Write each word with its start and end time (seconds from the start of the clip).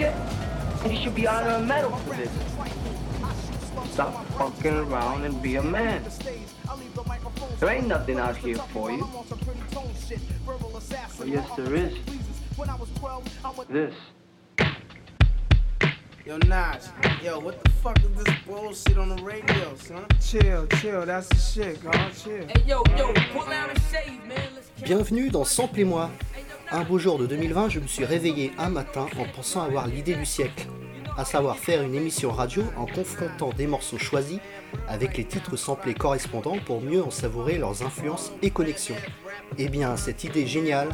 shit, 0.00 0.14
and 0.82 0.92
you 0.92 1.02
should 1.02 1.14
be 1.14 1.26
honored 1.26 1.52
a 1.52 1.64
medal 1.64 1.90
for 1.90 2.14
this. 2.14 2.30
Stop 3.92 4.24
fucking 4.38 4.74
around 4.74 5.24
and 5.24 5.42
be 5.42 5.56
a 5.56 5.62
man. 5.62 6.02
There 7.58 7.70
ain't 7.70 7.86
nothing 7.86 8.18
out 8.18 8.36
here 8.36 8.56
for 8.72 8.90
you. 8.90 9.06
But 11.18 11.28
yes, 11.28 11.48
there 11.56 11.74
is. 11.74 11.94
This. 13.68 13.94
Yo, 16.26 16.36
Nas, 16.46 16.90
yo, 17.22 17.40
what 17.40 17.62
the 17.62 17.70
fuck 17.70 17.98
is 18.04 18.24
this 18.24 18.34
bullshit 18.46 18.98
on 18.98 19.08
the 19.08 19.22
radio, 19.22 19.74
son? 19.76 20.06
Chill, 20.20 20.66
chill, 20.78 21.04
that's 21.04 21.28
the 21.28 21.36
shit, 21.36 21.82
God, 21.82 22.12
chill. 22.14 22.46
Hey 22.46 22.62
yo, 22.66 22.82
yo, 22.96 23.12
pull 23.32 23.42
out 23.48 23.76
a 23.76 23.80
shave, 23.90 24.24
man. 24.26 24.38
Let's 24.54 24.70
Bienvenue 24.82 25.30
dans 25.30 25.44
Sample 25.44 25.80
et 25.80 25.84
moi. 25.84 26.10
Un 26.72 26.84
beau 26.84 27.00
jour 27.00 27.18
de 27.18 27.26
2020, 27.26 27.68
je 27.68 27.80
me 27.80 27.88
suis 27.88 28.04
réveillé 28.04 28.52
un 28.56 28.68
matin 28.68 29.06
en 29.18 29.24
pensant 29.24 29.62
avoir 29.62 29.88
l'idée 29.88 30.14
du 30.14 30.24
siècle, 30.24 30.68
à 31.18 31.24
savoir 31.24 31.58
faire 31.58 31.82
une 31.82 31.96
émission 31.96 32.30
radio 32.30 32.62
en 32.76 32.86
confrontant 32.86 33.50
des 33.50 33.66
morceaux 33.66 33.98
choisis 33.98 34.38
avec 34.86 35.16
les 35.16 35.24
titres 35.24 35.56
samplés 35.56 35.94
correspondants 35.94 36.58
pour 36.64 36.80
mieux 36.80 37.02
en 37.02 37.10
savourer 37.10 37.58
leurs 37.58 37.82
influences 37.82 38.30
et 38.42 38.50
connexions. 38.50 38.94
Eh 39.58 39.68
bien, 39.68 39.96
cette 39.96 40.22
idée 40.22 40.46
géniale, 40.46 40.90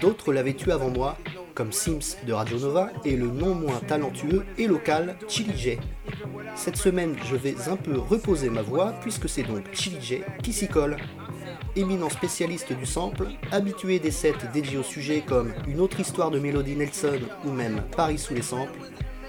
d'autres 0.00 0.32
l'avaient 0.32 0.56
eue 0.66 0.72
avant 0.72 0.90
moi, 0.90 1.16
comme 1.54 1.70
Sims 1.70 2.16
de 2.26 2.32
Radio 2.32 2.58
Nova 2.58 2.90
et 3.04 3.14
le 3.14 3.28
non 3.28 3.54
moins 3.54 3.78
talentueux 3.78 4.44
et 4.58 4.66
local 4.66 5.16
Chili 5.28 5.56
J. 5.56 5.78
Cette 6.56 6.76
semaine, 6.76 7.14
je 7.30 7.36
vais 7.36 7.68
un 7.68 7.76
peu 7.76 7.96
reposer 7.96 8.50
ma 8.50 8.62
voix 8.62 8.92
puisque 9.00 9.28
c'est 9.28 9.44
donc 9.44 9.62
Chili 9.72 10.00
J 10.00 10.22
qui 10.42 10.52
s'y 10.52 10.66
colle 10.66 10.96
éminent 11.76 12.10
spécialiste 12.10 12.72
du 12.72 12.86
sample, 12.86 13.26
habitué 13.50 13.98
des 13.98 14.10
sets 14.10 14.34
dédiés 14.52 14.78
au 14.78 14.82
sujet 14.82 15.22
comme 15.26 15.52
Une 15.66 15.80
autre 15.80 16.00
histoire 16.00 16.30
de 16.30 16.38
Melody 16.38 16.76
Nelson 16.76 17.20
ou 17.44 17.50
même 17.50 17.82
Paris 17.96 18.18
sous 18.18 18.34
les 18.34 18.42
samples, 18.42 18.78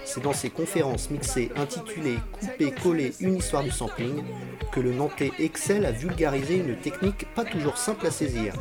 c'est 0.04 0.22
dans 0.22 0.32
ses 0.32 0.50
conférences 0.50 1.10
mixées 1.10 1.50
intitulées 1.56 2.18
Couper, 2.32 2.72
coller, 2.82 3.14
une 3.20 3.36
histoire 3.36 3.62
du 3.62 3.70
sampling 3.70 4.22
que 4.70 4.80
le 4.80 4.92
Nantais 4.92 5.32
excelle 5.38 5.86
à 5.86 5.92
vulgariser 5.92 6.56
une 6.56 6.76
technique 6.76 7.26
pas 7.34 7.44
toujours 7.44 7.78
simple 7.78 8.06
à 8.06 8.10
saisir. 8.10 8.54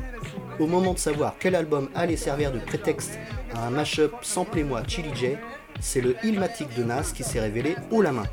Au 0.59 0.67
moment 0.67 0.93
de 0.93 0.99
savoir 0.99 1.35
quel 1.39 1.55
album 1.55 1.89
allait 1.95 2.17
servir 2.17 2.51
de 2.51 2.59
prétexte 2.59 3.19
à 3.53 3.67
un 3.67 3.71
mashup 3.71 4.13
Samplez-moi 4.21 4.83
Chili 4.87 5.13
J, 5.15 5.27
c'est 5.79 6.01
le 6.01 6.15
Ilmatic 6.23 6.73
de 6.75 6.83
Nas 6.83 7.11
qui 7.13 7.23
s'est 7.23 7.39
révélé 7.39 7.75
haut 7.91 8.01
la 8.01 8.11
main. 8.11 8.27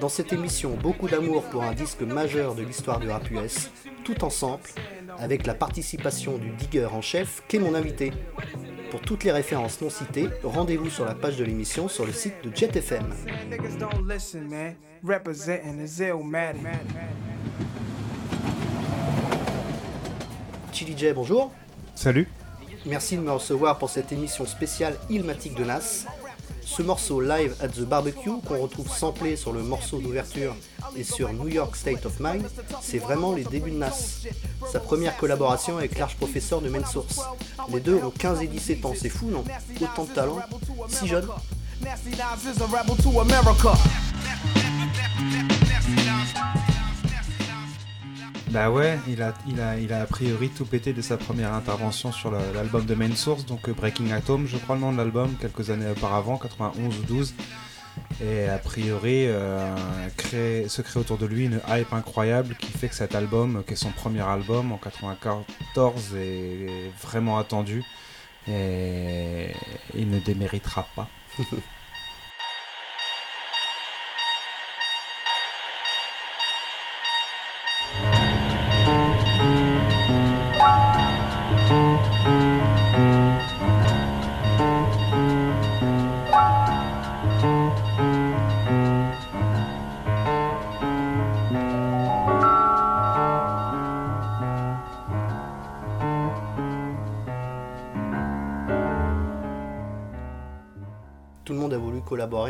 Dans 0.00 0.08
cette 0.08 0.32
émission, 0.32 0.76
beaucoup 0.82 1.08
d'amour 1.08 1.42
pour 1.44 1.62
un 1.62 1.72
disque 1.72 2.02
majeur 2.02 2.54
de 2.54 2.62
l'histoire 2.62 3.00
du 3.00 3.10
rap 3.10 3.30
US, 3.30 3.70
tout 4.06 4.22
en 4.24 4.30
sample, 4.30 4.70
avec 5.18 5.46
la 5.48 5.54
participation 5.54 6.38
du 6.38 6.50
digger 6.50 6.86
en 6.86 7.02
chef 7.02 7.42
qu'est 7.48 7.58
mon 7.58 7.74
invité. 7.74 8.12
Pour 8.92 9.00
toutes 9.00 9.24
les 9.24 9.32
références 9.32 9.80
non 9.80 9.90
citées, 9.90 10.28
rendez-vous 10.44 10.90
sur 10.90 11.04
la 11.04 11.16
page 11.16 11.36
de 11.36 11.44
l'émission 11.44 11.88
sur 11.88 12.06
le 12.06 12.12
site 12.12 12.34
de 12.44 12.54
JetFM. 12.54 13.12
Chili 20.72 20.96
J, 20.96 21.12
bonjour. 21.12 21.52
Salut. 21.96 22.28
Merci 22.84 23.16
de 23.16 23.22
me 23.22 23.32
recevoir 23.32 23.76
pour 23.76 23.90
cette 23.90 24.12
émission 24.12 24.46
spéciale 24.46 24.96
Ilmatic 25.10 25.56
de 25.56 25.64
Nas. 25.64 26.06
Ce 26.66 26.82
morceau 26.82 27.20
live 27.20 27.54
at 27.60 27.68
the 27.68 27.82
barbecue 27.82 28.38
qu'on 28.44 28.60
retrouve 28.60 28.90
samplé 28.90 29.36
sur 29.36 29.52
le 29.52 29.62
morceau 29.62 29.98
d'ouverture 29.98 30.54
et 30.96 31.04
sur 31.04 31.32
New 31.32 31.48
York 31.48 31.76
State 31.76 32.04
of 32.04 32.18
Mind, 32.18 32.44
c'est 32.82 32.98
vraiment 32.98 33.32
les 33.32 33.44
débuts 33.44 33.70
de 33.70 33.76
Nas. 33.76 34.26
Sa 34.70 34.80
première 34.80 35.16
collaboration 35.16 35.78
avec 35.78 35.96
Large 35.96 36.16
Professeur 36.16 36.60
de 36.60 36.68
Main 36.68 36.84
Source. 36.84 37.20
Les 37.72 37.80
deux 37.80 37.96
ont 38.02 38.10
15 38.10 38.42
et 38.42 38.48
17 38.48 38.84
ans, 38.84 38.94
c'est 39.00 39.08
fou 39.08 39.30
non? 39.30 39.44
Autant 39.80 40.04
de 40.04 40.10
talent, 40.12 40.40
si 40.88 41.06
jeune. 41.06 41.26
Bah 48.56 48.70
ouais, 48.70 48.98
il 49.06 49.20
a, 49.20 49.34
a, 50.00 50.06
priori 50.06 50.48
tout 50.48 50.64
pété 50.64 50.94
de 50.94 51.02
sa 51.02 51.18
première 51.18 51.52
intervention 51.52 52.10
sur 52.10 52.30
l'album 52.30 52.86
de 52.86 52.94
Main 52.94 53.14
Source, 53.14 53.44
donc 53.44 53.68
euh, 53.68 53.74
Breaking 53.74 54.10
Atom, 54.12 54.46
je 54.46 54.56
crois 54.56 54.76
le 54.76 54.80
nom 54.80 54.92
de 54.92 54.96
l'album, 54.96 55.36
quelques 55.38 55.68
années 55.68 55.90
auparavant, 55.90 56.38
91 56.38 56.98
ou 56.98 57.02
12. 57.02 57.34
Et 58.24 58.48
a 58.48 58.56
priori, 58.56 59.26
euh, 59.26 59.76
se 60.68 60.80
crée 60.80 60.98
autour 60.98 61.18
de 61.18 61.26
lui 61.26 61.44
une 61.44 61.60
hype 61.68 61.92
incroyable 61.92 62.56
qui 62.58 62.72
fait 62.72 62.88
que 62.88 62.94
cet 62.94 63.14
album, 63.14 63.56
euh, 63.56 63.62
qui 63.62 63.74
est 63.74 63.76
son 63.76 63.90
premier 63.90 64.22
album 64.22 64.72
en 64.72 64.78
94, 64.78 66.16
est 66.16 66.90
vraiment 67.02 67.36
attendu. 67.36 67.84
Et 68.48 69.48
il 69.94 70.08
ne 70.08 70.18
déméritera 70.18 70.86
pas. 70.96 71.10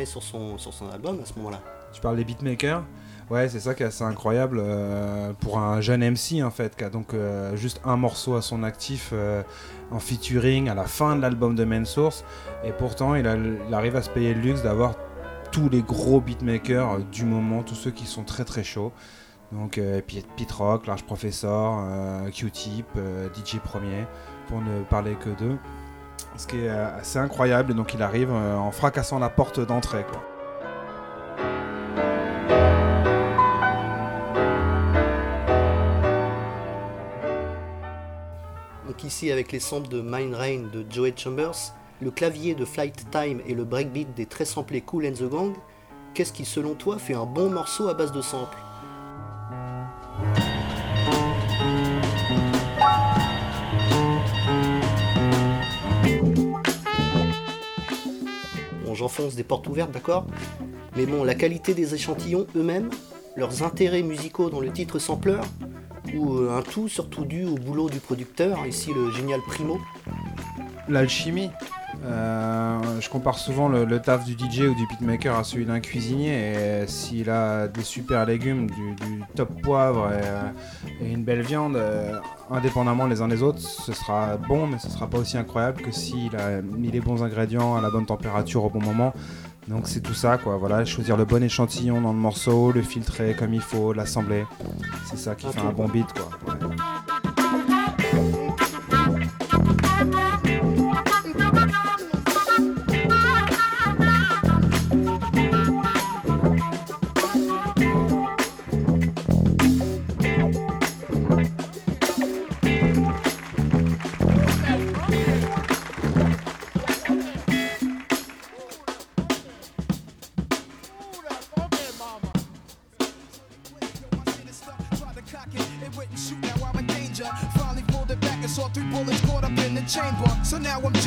sur 0.04 0.22
son, 0.22 0.90
album 0.92 1.18
à 1.22 1.26
ce 1.26 1.34
moment-là. 1.36 1.60
Tu 1.92 2.00
parles 2.00 2.16
des 2.16 2.24
beatmakers? 2.24 2.82
Ouais, 3.28 3.48
c'est 3.48 3.58
ça 3.58 3.74
qui 3.74 3.82
est 3.82 3.86
assez 3.86 4.04
incroyable 4.04 4.60
euh, 4.62 5.32
pour 5.40 5.58
un 5.58 5.80
jeune 5.80 6.08
MC 6.08 6.44
en 6.44 6.50
fait, 6.50 6.76
qui 6.76 6.84
a 6.84 6.90
donc 6.90 7.12
euh, 7.12 7.56
juste 7.56 7.80
un 7.84 7.96
morceau 7.96 8.36
à 8.36 8.42
son 8.42 8.62
actif 8.62 9.10
euh, 9.12 9.42
en 9.90 9.98
featuring 9.98 10.68
à 10.68 10.74
la 10.76 10.84
fin 10.84 11.16
de 11.16 11.22
l'album 11.22 11.56
de 11.56 11.64
Main 11.64 11.84
Source. 11.84 12.24
Et 12.64 12.70
pourtant, 12.70 13.16
il, 13.16 13.26
arrive 13.72 13.96
à 13.96 14.02
se 14.02 14.10
payer 14.10 14.32
le 14.32 14.42
luxe 14.42 14.62
d'avoir 14.62 14.94
tous 15.50 15.68
les 15.68 15.82
gros 15.82 16.20
beatmakers 16.20 17.00
du 17.10 17.24
moment, 17.24 17.64
tous 17.64 17.74
ceux 17.74 17.90
qui 17.90 18.06
sont 18.06 18.22
très 18.22 18.44
très 18.44 18.62
chauds. 18.62 18.92
Donc 19.50 19.80
Pete, 20.06 20.52
Rock, 20.52 20.86
Large 20.86 21.04
Professor, 21.04 21.84
Q-Tip, 22.32 22.86
DJ 23.34 23.58
Premier, 23.58 24.04
pour 24.48 24.60
ne 24.60 24.82
parler 24.82 25.14
que 25.14 25.30
d'eux. 25.30 25.56
Ce 26.36 26.46
qui 26.46 26.58
est 26.58 26.68
euh, 26.68 26.98
assez 26.98 27.18
incroyable, 27.18 27.72
et 27.72 27.74
donc 27.74 27.94
il 27.94 28.02
arrive 28.02 28.30
euh, 28.30 28.56
en 28.56 28.70
fracassant 28.70 29.18
la 29.18 29.30
porte 29.30 29.58
d'entrée. 29.58 30.04
Donc 38.86 39.02
ici 39.02 39.32
avec 39.32 39.50
les 39.52 39.60
samples 39.60 39.88
de 39.88 40.02
Mind 40.02 40.34
Rain 40.34 40.62
de 40.72 40.84
Joey 40.90 41.14
Chambers, 41.16 41.74
le 42.02 42.10
clavier 42.10 42.54
de 42.54 42.66
Flight 42.66 43.10
Time 43.10 43.40
et 43.46 43.54
le 43.54 43.64
breakbeat 43.64 44.14
des 44.14 44.26
très 44.26 44.44
samplés 44.44 44.82
Cool 44.82 45.06
and 45.06 45.12
the 45.12 45.30
Gang, 45.30 45.54
qu'est-ce 46.12 46.32
qui 46.32 46.44
selon 46.44 46.74
toi 46.74 46.98
fait 46.98 47.14
un 47.14 47.24
bon 47.24 47.48
morceau 47.50 47.88
à 47.88 47.94
base 47.94 48.12
de 48.12 48.20
samples? 48.20 48.65
J'enfonce 58.96 59.34
des 59.34 59.44
portes 59.44 59.66
ouvertes, 59.68 59.92
d'accord? 59.92 60.26
Mais 60.96 61.06
bon, 61.06 61.24
la 61.24 61.34
qualité 61.34 61.74
des 61.74 61.94
échantillons 61.94 62.46
eux-mêmes, 62.56 62.90
leurs 63.36 63.62
intérêts 63.62 64.02
musicaux 64.02 64.50
dans 64.50 64.60
le 64.60 64.70
titre 64.70 64.98
sampleur, 64.98 65.44
ou 66.14 66.36
euh, 66.36 66.56
un 66.56 66.62
tout 66.62 66.88
surtout 66.88 67.24
dû 67.24 67.44
au 67.44 67.54
boulot 67.54 67.90
du 67.90 68.00
producteur, 68.00 68.66
ici 68.66 68.92
le 68.94 69.10
génial 69.10 69.40
Primo. 69.46 69.78
L'alchimie. 70.88 71.50
Euh, 72.04 73.00
je 73.00 73.08
compare 73.08 73.38
souvent 73.38 73.68
le, 73.68 73.84
le 73.84 74.00
taf 74.00 74.24
du 74.24 74.32
DJ 74.32 74.60
ou 74.60 74.74
du 74.74 74.86
beatmaker 74.86 75.36
à 75.36 75.44
celui 75.44 75.64
d'un 75.64 75.80
cuisinier. 75.80 76.82
Et 76.82 76.86
s'il 76.86 77.30
a 77.30 77.68
des 77.68 77.82
super 77.82 78.24
légumes, 78.26 78.68
du, 78.68 78.94
du 78.94 79.22
top 79.34 79.60
poivre 79.62 80.10
et, 80.12 80.20
euh, 80.24 81.04
et 81.04 81.12
une 81.12 81.24
belle 81.24 81.42
viande, 81.42 81.76
euh, 81.76 82.18
indépendamment 82.50 83.06
les 83.06 83.22
uns 83.22 83.28
des 83.28 83.42
autres, 83.42 83.60
ce 83.60 83.92
sera 83.92 84.36
bon, 84.36 84.66
mais 84.66 84.78
ce 84.78 84.88
sera 84.88 85.08
pas 85.08 85.18
aussi 85.18 85.36
incroyable 85.36 85.82
que 85.82 85.90
s'il 85.90 86.36
a 86.36 86.62
mis 86.62 86.90
les 86.90 87.00
bons 87.00 87.22
ingrédients 87.22 87.76
à 87.76 87.80
la 87.80 87.90
bonne 87.90 88.06
température 88.06 88.64
au 88.64 88.70
bon 88.70 88.80
moment. 88.80 89.12
Donc 89.68 89.88
c'est 89.88 90.00
tout 90.00 90.14
ça, 90.14 90.38
quoi. 90.38 90.56
Voilà, 90.56 90.84
choisir 90.84 91.16
le 91.16 91.24
bon 91.24 91.42
échantillon 91.42 92.00
dans 92.00 92.12
le 92.12 92.18
morceau, 92.18 92.70
le 92.70 92.82
filtrer 92.82 93.34
comme 93.34 93.52
il 93.52 93.60
faut, 93.60 93.92
l'assembler. 93.92 94.44
C'est 95.10 95.18
ça 95.18 95.34
qui 95.34 95.48
fait 95.48 95.60
un 95.60 95.72
bon 95.72 95.88
beat, 95.88 96.06
quoi. 96.12 96.28
Ouais. 96.46 96.76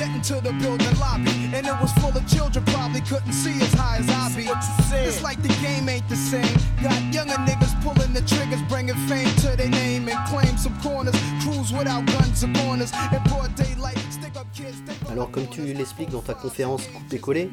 Now 0.10 0.16
I'm 0.16 0.22
jetting 0.22 0.42
to 0.42 0.42
the 0.42 0.54
building 0.60 1.00
lobby. 1.00 1.50
And 1.54 1.66
it 1.66 1.82
was 1.82 1.92
full 1.94 2.16
of 2.16 2.28
children, 2.28 2.64
probably 2.66 3.02
couldn't 3.02 3.34
see 3.34 3.62
as 3.62 3.74
high 3.74 3.98
as 3.98 4.10
I 4.10 4.36
be. 4.36 4.46
What 4.46 4.58
you 4.58 4.84
said? 4.86 5.08
It's 5.08 5.24
like 5.24 5.42
the 5.42 5.50
game 5.62 5.90
ain't 5.90 6.08
the 6.10 6.16
same. 6.16 6.58
Got 6.82 7.14
younger 7.14 7.36
niggas 7.46 7.82
pulling 7.82 8.14
the 8.14 8.22
triggers, 8.22 8.62
bringing 8.70 8.96
fame 9.08 9.34
to 9.42 9.56
their 9.56 9.70
name 9.70 10.10
and 10.10 10.20
claim 10.28 10.58
some 10.58 10.80
corners. 10.82 11.16
Cruise 11.42 11.72
without 11.72 12.06
guns 12.06 12.44
or 12.44 12.54
corners. 12.54 12.92
In 13.14 13.24
broad 13.24 13.56
daylight, 13.56 13.98
stick 14.10 14.36
up 14.38 14.48
kids. 14.54 14.82
Alors 15.10 15.32
comme 15.32 15.48
tu 15.48 15.62
l'expliques 15.62 16.12
dans 16.12 16.22
ta 16.22 16.34
conférence 16.34 16.88
coupé-collé, 16.88 17.52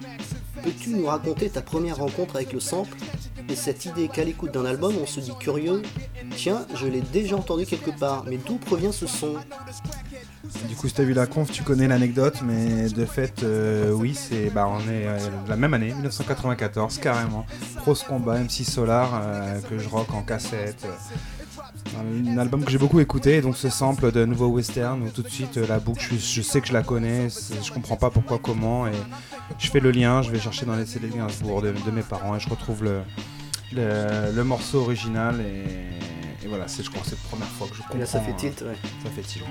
peux-tu 0.63 0.91
nous 0.91 1.07
raconter 1.07 1.49
ta 1.51 1.63
première 1.63 1.97
rencontre 1.97 2.37
avec 2.37 2.53
le 2.53 2.61
sample? 2.61 2.97
Et 3.49 3.55
cette 3.55 3.85
idée 3.85 4.09
qu'à 4.09 4.25
l'écoute 4.25 4.53
d'un 4.53 4.65
album 4.65 4.95
on 5.01 5.07
se 5.07 5.21
dit 5.21 5.33
curieux, 5.39 5.83
tiens 6.37 6.67
je 6.75 6.87
l'ai 6.87 7.01
déjà 7.01 7.37
entendu 7.37 7.67
quelque 7.67 7.91
part, 7.91 8.25
mais 8.27 8.39
d'où 8.39 8.57
provient 8.57 8.93
ce 8.93 9.07
son? 9.07 9.37
Du 10.69 10.77
coup, 10.77 10.89
si 10.89 10.95
t'as 10.95 11.03
vu 11.03 11.13
la 11.13 11.27
conf, 11.27 11.51
tu 11.51 11.63
connais 11.63 11.89
l'anecdote, 11.89 12.41
mais 12.45 12.89
de 12.89 13.05
fait, 13.05 13.43
euh, 13.43 13.91
oui, 13.91 14.15
c'est, 14.15 14.51
bah, 14.51 14.69
on 14.69 14.81
est 14.81 15.07
euh, 15.07 15.19
la 15.49 15.57
même 15.57 15.75
année, 15.75 15.93
1994, 15.93 16.99
carrément. 16.99 17.47
Grosse 17.77 18.03
combat, 18.03 18.39
MC 18.39 18.65
Solar, 18.65 19.21
euh, 19.23 19.61
que 19.63 19.79
je 19.79 19.89
rock 19.89 20.13
en 20.15 20.23
cassette. 20.23 20.87
un 21.97 22.39
album 22.39 22.65
que 22.65 22.71
j'ai 22.71 22.79
beaucoup 22.79 23.01
écouté, 23.01 23.41
donc 23.41 23.57
ce 23.57 23.69
sample 23.69 24.13
de 24.13 24.25
Nouveau 24.25 24.49
Western, 24.49 25.03
où 25.03 25.09
tout 25.11 25.23
de 25.23 25.29
suite 25.29 25.57
la 25.57 25.79
boucle, 25.79 26.01
je, 26.01 26.17
je 26.17 26.43
sais 26.43 26.61
que 26.61 26.69
je 26.69 26.73
la 26.73 26.83
connais, 26.83 27.29
je 27.29 27.73
comprends 27.73 27.97
pas 27.97 28.11
pourquoi, 28.11 28.39
comment, 28.39 28.87
et 28.87 28.93
je 29.59 29.69
fais 29.71 29.81
le 29.81 29.91
lien, 29.91 30.23
je 30.23 30.31
vais 30.31 30.39
chercher 30.39 30.67
dans 30.67 30.77
les 30.77 30.87
CD 30.87 31.09
Gainsbourg 31.09 31.63
de, 31.63 31.73
de 31.73 31.91
mes 31.91 32.03
parents, 32.03 32.37
et 32.37 32.41
je 32.41 32.49
retrouve 32.49 32.85
le, 32.85 33.01
le, 33.73 34.33
le 34.35 34.45
morceau 34.45 34.81
original, 34.83 35.41
et, 35.41 36.45
et 36.45 36.49
voilà, 36.49 36.69
c'est, 36.69 36.83
je 36.83 36.91
crois, 36.91 37.03
que 37.03 37.09
c'est 37.09 37.17
la 37.23 37.29
première 37.29 37.49
fois 37.49 37.67
que 37.69 37.75
je 37.75 37.81
comprends. 37.83 37.97
Et 37.97 38.01
là 38.01 38.07
ça 38.07 38.21
fait 38.21 38.33
euh, 38.33 38.37
tilt, 38.37 38.61
ouais. 38.63 38.77
Ça 39.03 39.11
fait 39.11 39.23
tilt. 39.23 39.45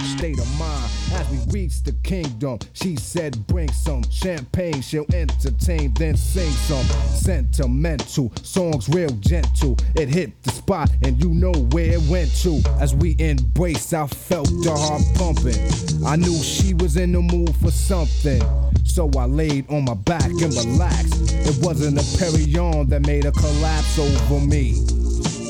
State 0.00 0.38
of 0.38 0.58
mind 0.58 0.90
as 1.12 1.28
we 1.30 1.38
reach 1.52 1.82
the 1.82 1.92
kingdom. 2.02 2.58
She 2.72 2.96
said, 2.96 3.46
Bring 3.46 3.70
some 3.72 4.02
champagne, 4.10 4.80
she'll 4.82 5.06
entertain, 5.12 5.92
then 5.94 6.16
sing 6.16 6.50
some 6.50 6.84
sentimental 7.14 8.32
songs, 8.42 8.88
real 8.88 9.10
gentle. 9.20 9.76
It 9.94 10.08
hit 10.08 10.42
the 10.42 10.50
spot, 10.50 10.90
and 11.02 11.22
you 11.22 11.30
know 11.30 11.52
where 11.72 11.92
it 11.92 12.02
went 12.08 12.34
to. 12.42 12.60
As 12.80 12.94
we 12.94 13.16
embraced, 13.18 13.94
I 13.94 14.06
felt 14.06 14.48
the 14.48 14.74
heart 14.76 15.02
pumping. 15.14 16.06
I 16.06 16.16
knew 16.16 16.36
she 16.42 16.74
was 16.74 16.96
in 16.96 17.12
the 17.12 17.22
mood 17.22 17.54
for 17.56 17.70
something. 17.70 18.42
So 18.84 19.10
I 19.18 19.26
laid 19.26 19.68
on 19.70 19.84
my 19.84 19.94
back 19.94 20.24
and 20.24 20.54
relaxed. 20.54 21.32
It 21.32 21.64
wasn't 21.64 21.98
a 21.98 22.02
Perignon 22.18 22.88
that 22.88 23.06
made 23.06 23.24
her 23.24 23.32
collapse 23.32 23.98
over 23.98 24.40
me. 24.44 24.74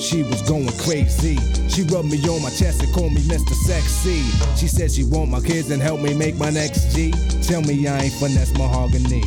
She 0.06 0.22
was 0.22 0.40
going 0.42 0.68
crazy. 0.78 1.36
She 1.68 1.82
rubbed 1.82 2.08
me 2.08 2.22
on 2.28 2.40
my 2.40 2.50
chest 2.50 2.80
and 2.80 2.94
called 2.94 3.12
me 3.12 3.22
Mr. 3.22 3.54
Sexy. 3.66 4.22
She 4.56 4.68
said 4.68 4.92
she 4.92 5.02
want 5.02 5.32
my 5.32 5.40
kids 5.40 5.70
and 5.72 5.82
help 5.82 6.00
me 6.00 6.14
make 6.14 6.36
my 6.36 6.48
next 6.48 6.94
G. 6.94 7.10
Tell 7.42 7.60
me 7.60 7.88
I 7.88 8.02
ain't 8.02 8.12
finesse 8.12 8.56
mahogany. 8.56 9.24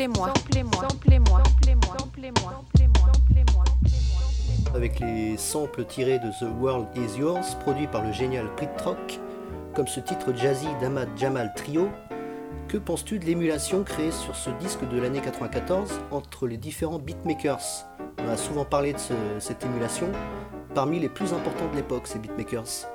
Samplez-moi. 0.00 0.32
Samplez-moi. 0.34 0.88
Samplez-moi. 0.88 1.42
Samplez-moi. 1.44 1.96
Samplez-moi. 1.98 2.52
Samplez-moi. 2.54 3.12
Samplez-moi. 3.12 3.64
Avec 4.74 4.98
les 5.00 5.36
samples 5.36 5.84
tirés 5.84 6.18
de 6.18 6.30
The 6.30 6.48
World 6.58 6.86
Is 6.96 7.18
Yours, 7.18 7.54
produits 7.60 7.86
par 7.86 8.02
le 8.02 8.10
génial 8.10 8.46
Prit 8.56 8.68
Rock, 8.82 9.20
comme 9.74 9.86
ce 9.86 10.00
titre 10.00 10.34
jazzy 10.34 10.68
d'Ahmad 10.80 11.10
Jamal 11.18 11.52
Trio, 11.54 11.90
que 12.68 12.78
penses-tu 12.78 13.18
de 13.18 13.26
l'émulation 13.26 13.82
créée 13.82 14.10
sur 14.10 14.34
ce 14.34 14.48
disque 14.58 14.88
de 14.88 14.98
l'année 14.98 15.20
94 15.20 15.90
entre 16.10 16.46
les 16.46 16.56
différents 16.56 16.98
beatmakers? 16.98 17.84
On 18.24 18.28
a 18.30 18.38
souvent 18.38 18.64
parlé 18.64 18.94
de 18.94 18.98
ce- 18.98 19.12
cette 19.38 19.62
émulation, 19.66 20.08
parmi 20.74 20.98
les 20.98 21.10
plus 21.10 21.34
importants 21.34 21.68
de 21.70 21.76
l'époque, 21.76 22.06
ces 22.06 22.18
beatmakers. 22.18 22.86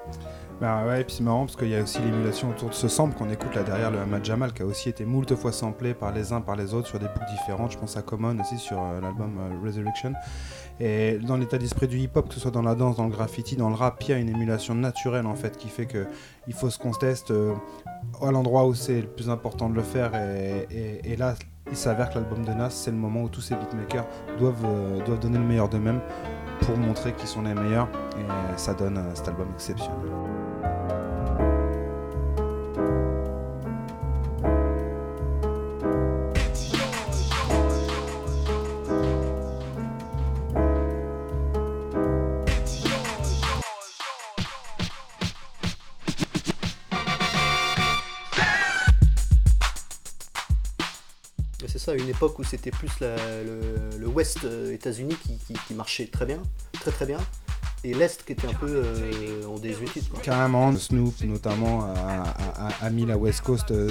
Bah 0.61 0.85
ouais, 0.87 1.01
et 1.01 1.03
puis 1.03 1.15
c'est 1.17 1.23
marrant 1.23 1.45
parce 1.45 1.57
qu'il 1.57 1.67
y 1.67 1.75
a 1.75 1.81
aussi 1.83 1.99
l'émulation 1.99 2.49
autour 2.49 2.69
de 2.69 2.73
ce 2.73 2.87
sample 2.87 3.17
qu'on 3.17 3.29
écoute 3.29 3.53
là 3.55 3.63
derrière 3.63 3.91
le 3.91 3.99
Ahmad 3.99 4.23
Jamal 4.23 4.53
qui 4.53 4.61
a 4.61 4.65
aussi 4.65 4.87
été 4.87 5.03
moult 5.03 5.35
fois 5.35 5.51
samplé 5.51 5.93
par 5.93 6.13
les 6.13 6.31
uns 6.31 6.39
par 6.39 6.55
les 6.55 6.73
autres 6.73 6.87
sur 6.87 6.97
des 6.97 7.07
boucles 7.07 7.25
différentes. 7.29 7.73
Je 7.73 7.77
pense 7.77 7.97
à 7.97 8.01
Common 8.01 8.39
aussi 8.39 8.57
sur 8.57 8.77
euh, 8.81 9.01
l'album 9.01 9.37
euh, 9.37 9.65
Resurrection. 9.65 10.13
Et 10.79 11.19
dans 11.19 11.35
l'état 11.35 11.57
d'esprit 11.57 11.89
du 11.89 11.97
hip-hop, 11.99 12.29
que 12.29 12.33
ce 12.33 12.39
soit 12.39 12.51
dans 12.51 12.61
la 12.61 12.73
danse, 12.75 12.95
dans 12.95 13.03
le 13.03 13.09
graffiti, 13.09 13.57
dans 13.57 13.67
le 13.69 13.75
rap, 13.75 14.01
il 14.03 14.09
y 14.11 14.13
a 14.13 14.17
une 14.17 14.29
émulation 14.29 14.75
naturelle 14.75 15.25
en 15.25 15.35
fait 15.35 15.57
qui 15.57 15.67
fait 15.67 15.87
que 15.87 16.07
il 16.47 16.53
faut 16.53 16.69
se 16.69 16.79
conteste 16.79 17.31
euh, 17.31 17.53
à 18.21 18.31
l'endroit 18.31 18.65
où 18.65 18.73
c'est 18.73 19.01
le 19.01 19.07
plus 19.07 19.29
important 19.29 19.69
de 19.69 19.75
le 19.75 19.83
faire. 19.83 20.11
Et, 20.15 20.67
et- 21.03 21.15
là, 21.17 21.33
il 21.69 21.75
s'avère 21.75 22.09
que 22.09 22.15
l'album 22.15 22.45
de 22.45 22.51
Nas, 22.53 22.69
c'est 22.69 22.91
le 22.91 22.97
moment 22.97 23.23
où 23.23 23.29
tous 23.29 23.41
ces 23.41 23.55
beatmakers 23.55 24.05
doivent, 24.39 25.03
doivent 25.05 25.19
donner 25.19 25.37
le 25.37 25.43
meilleur 25.43 25.67
d'eux-mêmes 25.67 25.99
pour 26.61 26.77
montrer 26.77 27.11
qu'ils 27.13 27.27
sont 27.27 27.41
les 27.41 27.53
meilleurs. 27.55 27.89
Et 28.17 28.57
ça 28.57 28.73
donne 28.73 29.01
cet 29.15 29.27
album 29.27 29.47
exceptionnel. 29.53 30.34
Où 52.21 52.43
c'était 52.43 52.71
plus 52.71 52.89
la- 53.01 53.15
le, 53.43 53.97
le 53.99 54.07
West 54.07 54.39
euh, 54.45 54.73
États-Unis 54.73 55.15
qui, 55.21 55.37
qui- 55.37 55.59
qui 55.67 55.73
marchait 55.73 56.07
très 56.07 56.25
bien, 56.25 56.41
très 56.73 56.91
très 56.91 57.05
bien, 57.05 57.19
et 57.83 57.93
l'Est 57.93 58.23
qui 58.25 58.31
était 58.33 58.47
un 58.47 58.53
peu 58.53 58.67
euh, 58.83 59.45
en 59.47 59.59
désuétude. 59.59 60.03
Carrément, 60.23 60.75
Snoop 60.75 61.21
notamment 61.21 61.83
a, 61.85 61.93
a- 61.93 62.67
a- 62.67 62.85
a 62.85 62.89
mis 62.89 63.05
la 63.05 63.15
West 63.17 63.41
Coast 63.41 63.69
euh, 63.71 63.89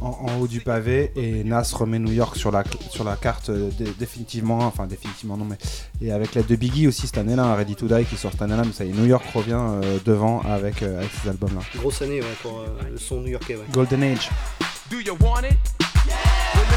en, 0.00 0.06
en 0.08 0.38
haut 0.38 0.46
du 0.48 0.60
pavé 0.62 1.12
et 1.16 1.44
Nas 1.44 1.70
remet 1.74 1.98
New 1.98 2.12
York 2.12 2.36
sur 2.36 2.50
la, 2.50 2.64
sur 2.90 3.04
la 3.04 3.16
carte 3.16 3.50
dé- 3.50 3.92
définitivement, 3.98 4.58
enfin 4.60 4.86
définitivement 4.86 5.36
non 5.36 5.44
mais 5.44 5.58
et 6.00 6.12
avec 6.12 6.34
l'aide 6.34 6.46
de 6.46 6.56
Biggie 6.56 6.88
aussi 6.88 7.06
cette 7.06 7.18
année-là, 7.18 7.54
Ready 7.56 7.74
to 7.76 7.86
Die 7.88 8.04
qui 8.06 8.16
sort 8.16 8.32
cette 8.32 8.42
année-là, 8.42 8.62
mais 8.64 8.72
ça 8.72 8.84
y 8.84 8.90
est, 8.90 8.94
New 8.94 9.06
York 9.06 9.24
revient 9.34 9.52
euh, 9.60 9.98
devant 10.04 10.40
avec, 10.42 10.82
euh, 10.82 10.98
avec 10.98 11.10
ces 11.22 11.28
albums-là. 11.28 11.60
Grosse 11.76 12.00
année 12.02 12.20
ouais, 12.22 12.34
pour 12.42 12.60
euh, 12.60 12.66
le 12.90 12.96
son 12.98 13.20
new-yorkais. 13.20 13.56
Ouais. 13.56 13.64
Golden 13.70 14.02
Age. 14.02 14.30
Do 14.90 14.98
you 14.98 15.16
want 15.20 15.42
it? 15.44 15.83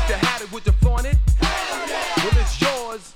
It, 0.10 0.14
it? 0.14 1.18
Well, 1.42 2.38
it's 2.40 2.62
yours. 2.62 3.14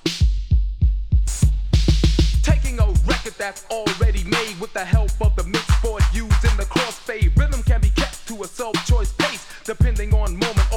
Taking 2.44 2.80
a 2.80 2.88
record 3.08 3.34
that's 3.38 3.66
already 3.70 4.26
made 4.26 4.60
with 4.60 4.74
the 4.74 4.84
help 4.84 5.12
of 5.22 5.34
the 5.38 5.44
mix 5.46 5.64
board 5.82 6.04
used 6.14 6.44
in 6.44 6.58
the 6.58 6.66
crossfade. 6.66 7.38
Rhythm 7.38 7.64
can 7.64 7.80
be 7.80 7.92
kept 7.92 8.28
to 8.28 8.44
a 8.44 8.48
self-choice 8.48 9.14
pace, 9.14 9.48
depending 9.64 10.14
on 10.14 10.34
moment 10.34 10.71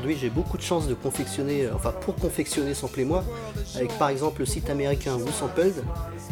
aujourd'hui 0.00 0.16
j'ai 0.18 0.30
beaucoup 0.30 0.56
de 0.56 0.62
chance 0.62 0.88
de 0.88 0.94
confectionner, 0.94 1.66
euh, 1.66 1.74
enfin 1.74 1.92
pour 1.92 2.16
confectionner 2.16 2.72
Sample 2.72 3.00
et 3.00 3.04
moi, 3.04 3.22
avec 3.76 3.92
par 3.98 4.08
exemple 4.08 4.40
le 4.40 4.46
site 4.46 4.70
américain 4.70 5.14
WhoSampled, 5.16 5.74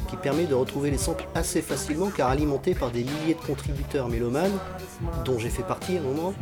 qui 0.09 0.17
permet 0.17 0.47
de 0.47 0.55
retrouver 0.55 0.91
les 0.91 0.97
samples 0.97 1.27
assez 1.35 1.61
facilement 1.61 2.09
car 2.09 2.31
alimenté 2.31 2.75
par 2.75 2.91
des 2.91 3.05
milliers 3.05 3.35
de 3.35 3.47
contributeurs 3.47 4.09
mélomanes, 4.09 4.59
dont 5.27 5.39
j'ai 5.39 5.51
fait 5.51 5.63
partie 5.63 5.99
à 5.99 6.01
un 6.01 6.03
moment, 6.03 6.33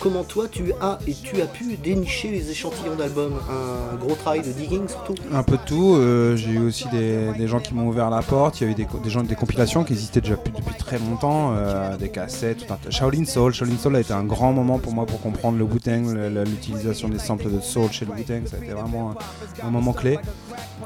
comment 0.00 0.24
toi 0.24 0.46
tu 0.50 0.72
as 0.80 0.98
et 1.06 1.14
tu 1.14 1.40
as 1.42 1.46
pu 1.46 1.76
dénicher 1.76 2.30
les 2.30 2.50
échantillons 2.50 2.94
d'albums? 2.96 3.34
Un 3.50 3.96
gros 3.96 4.14
travail 4.14 4.42
de 4.42 4.52
digging 4.52 4.88
surtout? 4.88 5.14
Un 5.32 5.42
peu 5.42 5.56
de 5.56 5.62
tout. 5.64 5.94
euh, 5.96 6.36
j'ai 6.36 6.50
eu 6.50 6.66
aussi 6.66 6.86
des, 6.90 7.46
gens 7.48 7.60
qui 7.60 7.74
m'ont 7.74 7.88
ouvert 7.88 8.10
la 8.10 8.22
porte. 8.22 8.60
Il 8.60 8.64
y 8.64 8.66
a 8.68 8.70
eu 8.70 8.74
des, 8.74 8.86
des 9.02 9.10
gens 9.10 9.22
des 9.22 9.34
compilations 9.34 9.84
qui 9.84 9.92
existaient 9.92 10.20
déjà 10.20 10.36
depuis, 10.36 10.52
très 10.78 10.98
longtemps, 10.98 11.52
euh, 11.56 11.96
des 11.96 12.08
cassettes, 12.08 12.66
tout 12.66 12.72
un. 12.72 12.90
Shaolin 12.90 13.24
Soul. 13.24 13.52
Shaolin 13.54 13.76
Soul 13.78 13.96
a 13.96 14.00
été 14.00 14.12
un 14.12 14.24
grand 14.24 14.52
moment 14.52 14.78
pour 14.78 14.92
moi 14.92 15.06
pour 15.06 15.20
comprendre 15.20 15.58
le 15.58 15.66
le- 15.66 16.44
l'utilisation 16.44 17.08
des 17.08 17.18
samples 17.18 17.50
de 17.50 17.60
soul 17.60 17.90
chez 17.92 18.04
le 18.04 18.12
Wu-Tang. 18.12 18.46
Ça 18.46 18.56
a 18.56 18.64
été 18.64 18.72
vraiment 18.72 19.14
un, 19.62 19.70
moment 19.70 19.92
clé. 19.92 20.18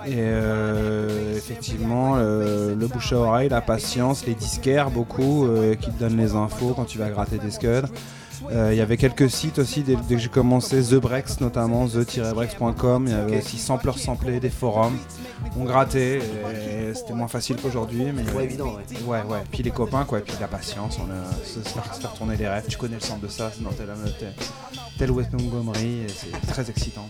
Et 0.07 0.15
euh, 0.17 1.37
effectivement, 1.37 2.17
le 2.17 2.87
bouche 2.87 3.13
à 3.13 3.17
oreille, 3.17 3.49
la 3.49 3.61
patience, 3.61 4.27
les 4.27 4.35
disquaires 4.35 4.91
beaucoup 4.91 5.47
qui 5.81 5.91
te 5.91 5.99
donnent 5.99 6.17
les 6.17 6.35
infos 6.35 6.73
quand 6.75 6.85
tu 6.85 6.99
vas 6.99 7.09
gratter 7.09 7.39
des 7.39 7.51
scuds. 7.51 7.87
Euh, 8.51 8.71
Il 8.73 8.79
y 8.79 8.81
avait 8.81 8.97
quelques 8.97 9.31
sites 9.31 9.59
aussi 9.59 9.83
dès, 9.83 9.97
dès 9.97 10.15
que 10.15 10.21
j'ai 10.21 10.29
commencé, 10.29 10.83
The 10.83 10.95
Brex 10.95 11.41
notamment, 11.41 11.87
the-brex.com. 11.87 13.05
Il 13.07 13.13
y 13.13 13.15
avait 13.15 13.39
aussi 13.39 13.59
Sampler 13.59 13.93
Samplé, 13.97 14.41
des 14.41 14.51
forums. 14.51 14.97
On 15.59 15.65
grattait, 15.65 16.19
et 16.19 16.95
c'était 16.95 17.13
moins 17.15 17.29
facile 17.29 17.57
qu'aujourd'hui. 17.57 18.05
Mais 18.15 18.23
Ouais, 18.33 18.45
évident, 18.45 18.75
ouais. 18.77 19.03
Ouais, 19.07 19.23
ouais. 19.31 19.43
Puis 19.51 19.63
les 19.63 19.71
copains, 19.71 20.05
quoi. 20.05 20.19
Et 20.19 20.23
puis 20.23 20.35
la 20.41 20.49
patience, 20.49 20.99
on 20.99 21.11
a, 21.11 21.45
se, 21.45 21.61
faire, 21.69 21.95
se 21.95 22.01
faire 22.01 22.13
tourner 22.13 22.37
les 22.37 22.49
rêves. 22.49 22.65
Tu 22.69 22.77
connais 22.79 22.97
le 22.97 23.01
centre 23.01 23.21
de 23.21 23.29
ça, 23.29 23.51
c'est 23.55 23.63
dans 23.63 23.71
tel, 23.71 23.89
tel, 24.19 24.33
tel 24.99 25.11
West 25.11 25.33
Montgomery, 25.33 26.03
et 26.03 26.09
c'est 26.09 26.47
très 26.47 26.69
excitant. 26.71 27.09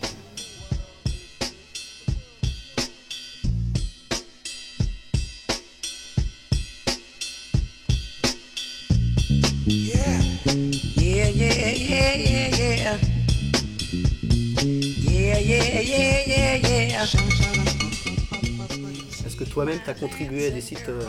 Est-ce 19.25 19.35
que 19.37 19.43
toi-même 19.45 19.79
t'as 19.85 19.93
contribué 19.93 20.47
à 20.47 20.49
des 20.49 20.59
sites 20.61 20.89
euh, 20.89 21.01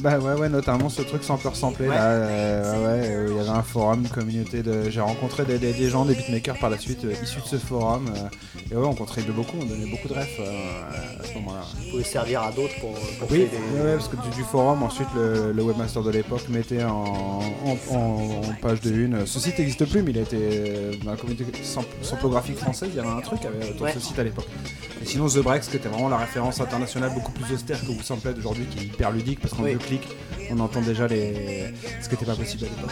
Bah 0.00 0.18
ouais, 0.18 0.34
ouais, 0.34 0.48
notamment 0.48 0.88
ce 0.88 1.02
truc 1.02 1.24
Sampler 1.24 1.50
Samplé, 1.54 1.88
Ouais. 1.88 1.94
là. 1.94 2.04
euh, 2.04 2.72
ouais, 3.00 3.06
euh, 3.08 3.26
il 3.30 3.36
y 3.36 3.40
avait 3.40 3.48
un 3.58 3.62
forum, 3.62 4.02
une 4.02 4.08
communauté 4.08 4.62
de. 4.62 4.88
J'ai 4.90 5.00
rencontré 5.00 5.44
des, 5.44 5.58
des- 5.58 5.72
des 5.72 5.88
gens, 5.88 6.04
des 6.04 6.14
beatmakers 6.14 6.56
par 6.58 6.70
la 6.70 6.78
suite, 6.78 7.04
euh, 7.04 7.12
issus 7.22 7.40
de 7.40 7.46
ce 7.46 7.56
forum. 7.56 8.08
euh, 8.14 8.28
et 8.70 8.76
ouais, 8.76 8.86
on 8.86 8.94
contribuait 8.94 9.32
beaucoup, 9.32 9.56
on 9.60 9.64
donnait 9.64 9.90
beaucoup 9.90 10.06
de 10.08 10.14
refs 10.14 10.40
à 10.40 11.24
ce 11.26 11.34
moment-là. 11.34 11.62
qui 11.82 11.90
pouvaient 11.90 12.04
servir 12.04 12.42
à 12.42 12.52
d'autres 12.52 12.78
pour, 12.80 12.92
pour 12.92 13.30
Oui, 13.32 13.46
créer 13.46 13.48
des... 13.48 13.80
ouais, 13.80 13.94
parce 13.94 14.08
que 14.08 14.16
du, 14.16 14.28
du 14.36 14.42
forum, 14.44 14.82
ensuite 14.82 15.08
le, 15.16 15.52
le 15.52 15.62
webmaster 15.62 16.02
de 16.02 16.10
l'époque 16.10 16.48
mettait 16.48 16.84
en, 16.84 17.04
en- 17.04 17.94
en- 17.94 17.96
en 17.96 18.54
page 18.62 18.80
de 18.82 18.92
une. 18.92 19.26
Ce 19.26 19.40
site 19.40 19.58
n'existe 19.58 19.84
plus, 19.86 20.02
mais 20.02 20.12
il 20.12 20.18
a 20.18 20.22
été 20.22 20.98
dans 21.04 21.10
la 21.10 21.16
communauté 21.16 21.44
samp- 21.64 21.86
samplographique 22.02 22.58
française. 22.58 22.90
Il 22.92 22.96
y 22.96 23.00
avait 23.00 23.08
un 23.08 23.20
truc 23.20 23.44
avec 23.44 23.70
autour 23.70 23.82
Ouais. 23.86 23.94
de 23.94 23.98
ce 23.98 24.06
site 24.06 24.18
à 24.18 24.22
l'époque. 24.24 24.46
Et 25.00 25.06
sinon, 25.06 25.28
The 25.28 25.38
Brex, 25.38 25.68
qui 25.68 25.76
était 25.76 25.88
vraiment 25.88 26.08
la 26.08 26.16
référence 26.18 26.60
internationale, 26.60 27.12
beaucoup 27.14 27.30
plus 27.32 27.54
austère 27.54 27.80
que 27.80 27.86
vous 27.86 28.02
samplez 28.02 28.34
d'aujourd'hui, 28.34 28.66
qui 28.66 28.80
est 28.80 28.86
hyper 28.86 29.12
ludique 29.12 29.40
parce 29.40 29.54
Oui. 29.58 29.72
deux 29.72 29.78
on 30.50 30.60
entend 30.60 30.80
déjà 30.80 31.06
les... 31.06 31.72
ce 32.00 32.08
qui 32.08 32.14
n'était 32.14 32.26
pas 32.26 32.34
possible 32.36 32.64
à 32.64 32.68
l'époque. 32.68 32.90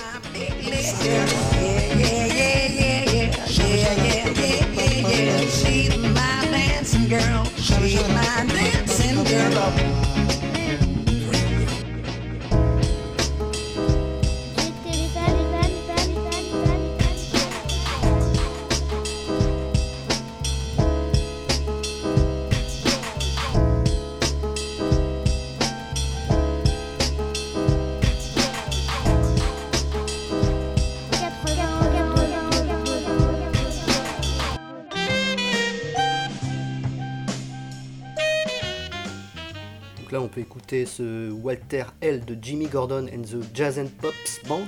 Écouter 40.40 40.86
ce 40.86 41.30
Walter 41.30 41.84
L 42.00 42.24
de 42.24 42.36
Jimmy 42.40 42.66
Gordon 42.66 43.06
and 43.12 43.22
the 43.22 43.42
Jazz 43.54 43.78
and 43.78 43.88
Pops 44.00 44.40
Band, 44.48 44.66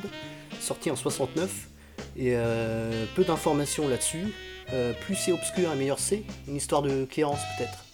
sorti 0.60 0.90
en 0.90 0.96
69. 0.96 1.68
Et 2.16 2.32
euh, 2.34 3.04
peu 3.14 3.24
d'informations 3.24 3.88
là-dessus. 3.88 4.34
Euh, 4.72 4.92
plus 5.00 5.14
c'est 5.14 5.32
obscur 5.32 5.72
et 5.72 5.76
meilleur 5.76 5.98
c'est. 5.98 6.24
Une 6.48 6.56
histoire 6.56 6.82
de 6.82 7.04
Cléance 7.04 7.40
peut-être. 7.56 7.84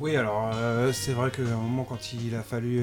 Oui, 0.00 0.16
alors 0.16 0.50
euh, 0.54 0.92
c'est 0.92 1.12
vrai 1.12 1.30
qu'à 1.30 1.42
un 1.42 1.56
moment, 1.56 1.84
quand 1.84 2.12
il 2.12 2.34
a 2.34 2.42
fallu 2.42 2.82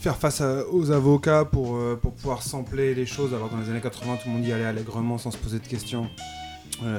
faire 0.00 0.16
face 0.16 0.42
aux 0.70 0.90
avocats 0.90 1.44
pour, 1.44 1.78
pour 1.98 2.12
pouvoir 2.12 2.42
sampler 2.42 2.94
les 2.94 3.06
choses, 3.06 3.32
alors 3.34 3.48
dans 3.48 3.58
les 3.58 3.70
années 3.70 3.80
80, 3.80 4.16
tout 4.16 4.28
le 4.28 4.34
monde 4.34 4.46
y 4.46 4.52
allait 4.52 4.64
allègrement 4.64 5.18
sans 5.18 5.30
se 5.30 5.38
poser 5.38 5.58
de 5.58 5.66
questions. 5.66 6.08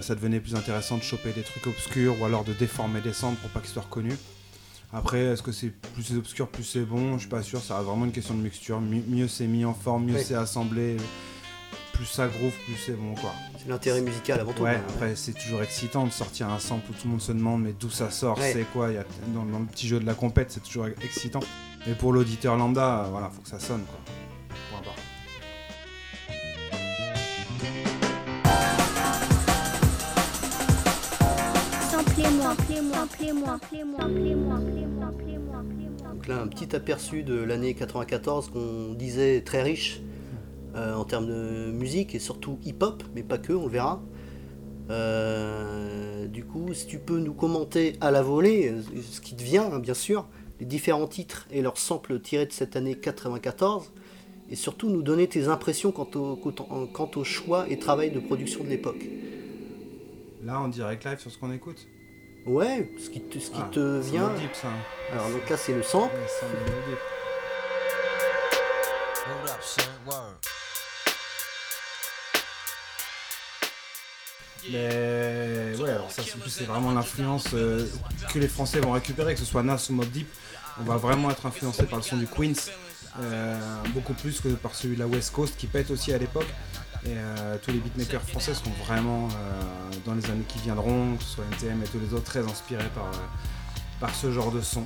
Ça 0.01 0.15
devenait 0.15 0.39
plus 0.39 0.55
intéressant 0.55 0.97
de 0.97 1.03
choper 1.03 1.33
des 1.33 1.43
trucs 1.43 1.67
obscurs 1.67 2.19
ou 2.19 2.25
alors 2.25 2.43
de 2.43 2.53
déformer 2.53 3.01
des 3.01 3.13
samples 3.13 3.39
pour 3.41 3.50
pas 3.51 3.59
qu'ils 3.59 3.69
soient 3.69 3.83
reconnus. 3.83 4.17
Après, 4.94 5.20
est-ce 5.20 5.44
que 5.44 5.51
c'est 5.51 5.70
plus 5.70 6.03
c'est 6.03 6.15
obscur, 6.15 6.48
plus 6.48 6.63
c'est 6.63 6.86
bon? 6.86 7.13
Je 7.15 7.22
suis 7.22 7.29
pas 7.29 7.44
sûr, 7.44 7.62
ça 7.62 7.75
reste 7.75 7.88
vraiment 7.88 8.06
une 8.06 8.12
question 8.12 8.34
de 8.34 8.41
mixture. 8.41 8.79
Mi- 8.79 9.03
mieux 9.08 9.27
c'est 9.27 9.48
mis 9.48 9.65
en 9.65 9.74
forme, 9.74 10.06
mieux 10.06 10.17
c'est 10.17 10.34
assemblé, 10.36 10.96
plus 11.94 12.06
ça 12.06 12.27
groove, 12.27 12.53
plus 12.65 12.75
c'est 12.86 12.94
bon 12.94 13.13
quoi. 13.15 13.32
C'est 13.60 13.67
l'intérêt 13.67 14.01
musical 14.01 14.39
avant 14.39 14.53
tout. 14.53 14.63
Ouais, 14.63 14.79
quoi. 14.86 14.96
après 14.96 15.15
c'est 15.17 15.34
toujours 15.34 15.62
excitant 15.62 16.06
de 16.06 16.12
sortir 16.12 16.50
un 16.50 16.60
sample 16.60 16.89
où 16.91 16.94
tout 16.94 17.01
le 17.06 17.12
monde 17.12 17.22
se 17.22 17.34
demande 17.34 17.63
mais 17.63 17.74
d'où 17.77 17.89
ça 17.89 18.10
sort, 18.12 18.38
Ouais. 18.38 18.53
c'est 18.53 18.63
quoi, 18.72 18.89
il 18.89 18.96
y 18.96 18.98
a, 18.98 19.03
dans, 19.34 19.44
dans 19.46 19.60
le 19.60 19.65
petit 19.65 19.88
jeu 19.88 20.00
de 20.00 20.06
la 20.06 20.13
compète 20.13 20.51
c'est 20.51 20.63
toujours 20.63 20.88
excitant. 21.03 21.41
Mais 21.86 21.94
pour 21.94 22.13
l'auditeur 22.13 22.56
lambda, 22.58 23.03
euh, 23.06 23.08
voilà, 23.12 23.29
faut 23.29 23.41
que 23.41 23.50
ça 23.50 23.60
sonne 23.60 23.84
quoi. 23.84 24.00
Donc 36.13 36.27
là, 36.27 36.41
un 36.41 36.47
petit 36.47 36.75
aperçu 36.75 37.24
de 37.24 37.36
l'année 37.36 37.74
94 37.74 38.50
qu'on 38.50 38.93
disait 38.93 39.41
très 39.41 39.63
riche 39.63 40.01
euh, 40.75 40.93
en 40.95 41.05
termes 41.05 41.27
de 41.27 41.71
musique 41.71 42.13
et 42.15 42.19
surtout 42.19 42.59
hip-hop, 42.65 43.03
mais 43.15 43.24
pas 43.24 43.38
que, 43.38 43.53
on 43.53 43.65
le 43.65 43.71
verra. 43.71 44.01
Euh, 44.89 46.27
du 46.27 46.43
coup, 46.45 46.74
si 46.74 46.88
tu 46.88 47.00
peux 47.00 47.19
nous 47.19 47.33
commenter 47.33 47.95
à 48.01 48.12
la 48.12 48.21
volée, 48.21 48.69
euh, 48.71 48.81
ce 49.01 49.21
qui 49.21 49.36
te 49.36 49.43
vient, 49.43 49.71
hein, 49.71 49.79
bien 49.79 49.93
sûr, 49.93 50.27
les 50.59 50.65
différents 50.65 51.07
titres 51.07 51.47
et 51.51 51.62
leurs 51.62 51.77
samples 51.77 52.19
tirés 52.19 52.45
de 52.45 52.51
cette 52.51 52.75
année 52.75 52.95
94, 52.95 53.91
et 54.50 54.55
surtout 54.55 54.89
nous 54.89 55.01
donner 55.03 55.27
tes 55.27 55.47
impressions 55.47 55.91
quant 55.91 56.09
au, 56.15 56.36
quant- 56.38 56.88
quant 56.93 57.12
au 57.15 57.24
choix 57.24 57.65
et 57.69 57.77
travail 57.79 58.12
de 58.12 58.19
production 58.19 58.63
de 58.63 58.69
l'époque. 58.69 59.05
Là 60.43 60.59
en 60.62 60.67
direct 60.69 61.03
live 61.05 61.19
sur 61.19 61.31
ce 61.31 61.38
qu'on 61.38 61.51
écoute? 61.51 61.86
Ouais, 62.47 62.89
ce 62.97 63.09
qui 63.09 63.19
te, 63.19 63.39
ce 63.39 63.51
qui 63.51 63.59
Ah, 63.61 63.69
te 63.71 63.99
vient. 63.99 64.29
Mobb 64.29 64.39
Deep, 64.39 64.55
ça. 64.55 64.69
Alors 65.11 65.29
donc 65.29 65.49
là 65.49 65.57
c'est 65.57 65.73
le 65.73 65.83
sample. 65.83 66.15
Mais 74.69 75.75
ouais, 75.79 75.89
alors 75.91 76.11
ça 76.11 76.23
c'est 76.23 76.39
plus 76.39 76.49
c'est 76.49 76.65
vraiment 76.65 76.91
l'influence 76.91 77.45
euh, 77.53 77.85
que 78.33 78.39
les 78.39 78.47
Français 78.47 78.79
vont 78.79 78.91
récupérer, 78.91 79.33
que 79.33 79.39
ce 79.39 79.45
soit 79.45 79.63
Nas 79.63 79.87
ou 79.89 79.93
Mob 79.93 80.09
Deep. 80.09 80.27
On 80.79 80.83
va 80.83 80.97
vraiment 80.97 81.31
être 81.31 81.45
influencé 81.45 81.83
par 81.83 81.97
le 81.99 82.03
son 82.03 82.17
du 82.17 82.27
Queens, 82.27 82.53
euh, 82.67 82.71
beaucoup 83.93 84.13
plus 84.13 84.39
que 84.41 84.50
par 84.50 84.75
celui 84.75 84.95
de 84.95 85.00
la 85.00 85.07
West 85.07 85.33
Coast 85.33 85.55
qui 85.57 85.67
pète 85.67 85.91
aussi 85.91 86.13
à 86.13 86.17
l'époque. 86.17 86.47
Et 87.05 87.12
euh, 87.15 87.57
tous 87.63 87.71
les 87.71 87.77
beatmakers 87.77 88.21
français 88.21 88.53
sont 88.53 88.69
vraiment 88.86 89.27
euh, 89.27 89.95
dans 90.05 90.13
les 90.13 90.25
années 90.25 90.43
qui 90.47 90.59
viendront, 90.59 91.15
que 91.15 91.24
ce 91.24 91.36
soit 91.36 91.45
NTM 91.53 91.83
et 91.83 91.86
tous 91.86 92.00
les 92.00 92.13
autres, 92.13 92.25
très 92.25 92.43
inspirés 92.43 92.89
par, 92.93 93.05
euh, 93.05 93.17
par 94.00 94.13
ce 94.13 94.31
genre 94.31 94.51
de 94.51 94.62
son. 94.62 94.86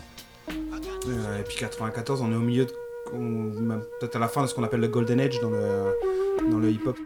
Euh, 1.07 1.39
et 1.39 1.43
puis 1.43 1.55
94, 1.57 2.21
on 2.21 2.31
est 2.31 2.35
au 2.35 2.39
milieu, 2.39 2.67
peut-être 3.07 4.17
à 4.17 4.19
la 4.19 4.27
fin 4.27 4.43
de 4.43 4.47
ce 4.47 4.53
qu'on 4.53 4.63
appelle 4.63 4.81
le 4.81 4.87
Golden 4.87 5.19
Age 5.19 5.39
dans 5.39 5.49
le, 5.49 5.95
dans 6.51 6.59
le 6.59 6.69
hip-hop. 6.69 6.97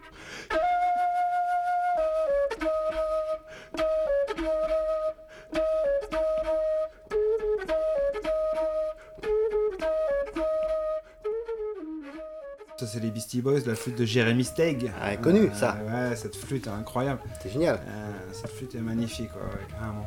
Ça 12.77 12.85
c'est 12.87 12.99
les 12.99 13.09
Beastie 13.09 13.41
Boys, 13.41 13.59
la 13.65 13.75
flûte 13.75 13.97
de 13.97 14.03
Jeremy 14.05 14.43
Steig. 14.43 14.91
Ah, 15.01 15.15
connu, 15.15 15.47
Euh, 15.47 15.53
ça. 15.53 15.77
Ouais, 15.87 16.15
cette 16.17 16.35
flûte 16.35 16.67
est 16.67 16.71
incroyable. 16.71 17.21
C'est 17.41 17.51
génial. 17.53 17.79
Euh, 17.87 18.11
cette 18.33 18.51
flûte 18.51 18.75
est 18.75 18.79
magnifique, 18.81 19.33
ouais, 19.35 19.41
ouais, 19.41 19.65
carrément. 19.79 20.05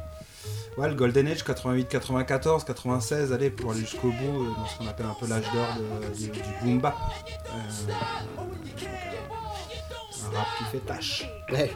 Ouais, 0.77 0.89
le 0.89 0.95
Golden 0.95 1.27
Age 1.29 1.43
88, 1.45 1.89
94, 1.89 2.65
96, 2.65 3.33
allez, 3.33 3.51
pour 3.51 3.71
aller 3.73 3.81
jusqu'au 3.81 4.09
bout, 4.11 4.45
euh, 4.45 4.55
dans 4.55 4.67
ce 4.67 4.79
qu'on 4.79 4.87
appelle 4.87 5.07
un 5.07 5.17
peu 5.19 5.27
l'âge 5.27 5.45
d'or 5.53 5.77
du, 6.15 6.29
du 6.29 6.41
boom 6.63 6.79
bap. 6.81 6.95
Euh, 6.97 7.57
euh, 7.89 7.93
Un 10.27 10.37
rap 10.37 10.47
qui 10.59 10.65
fait 10.65 10.79
tâche. 10.87 11.27
Ouais. 11.51 11.71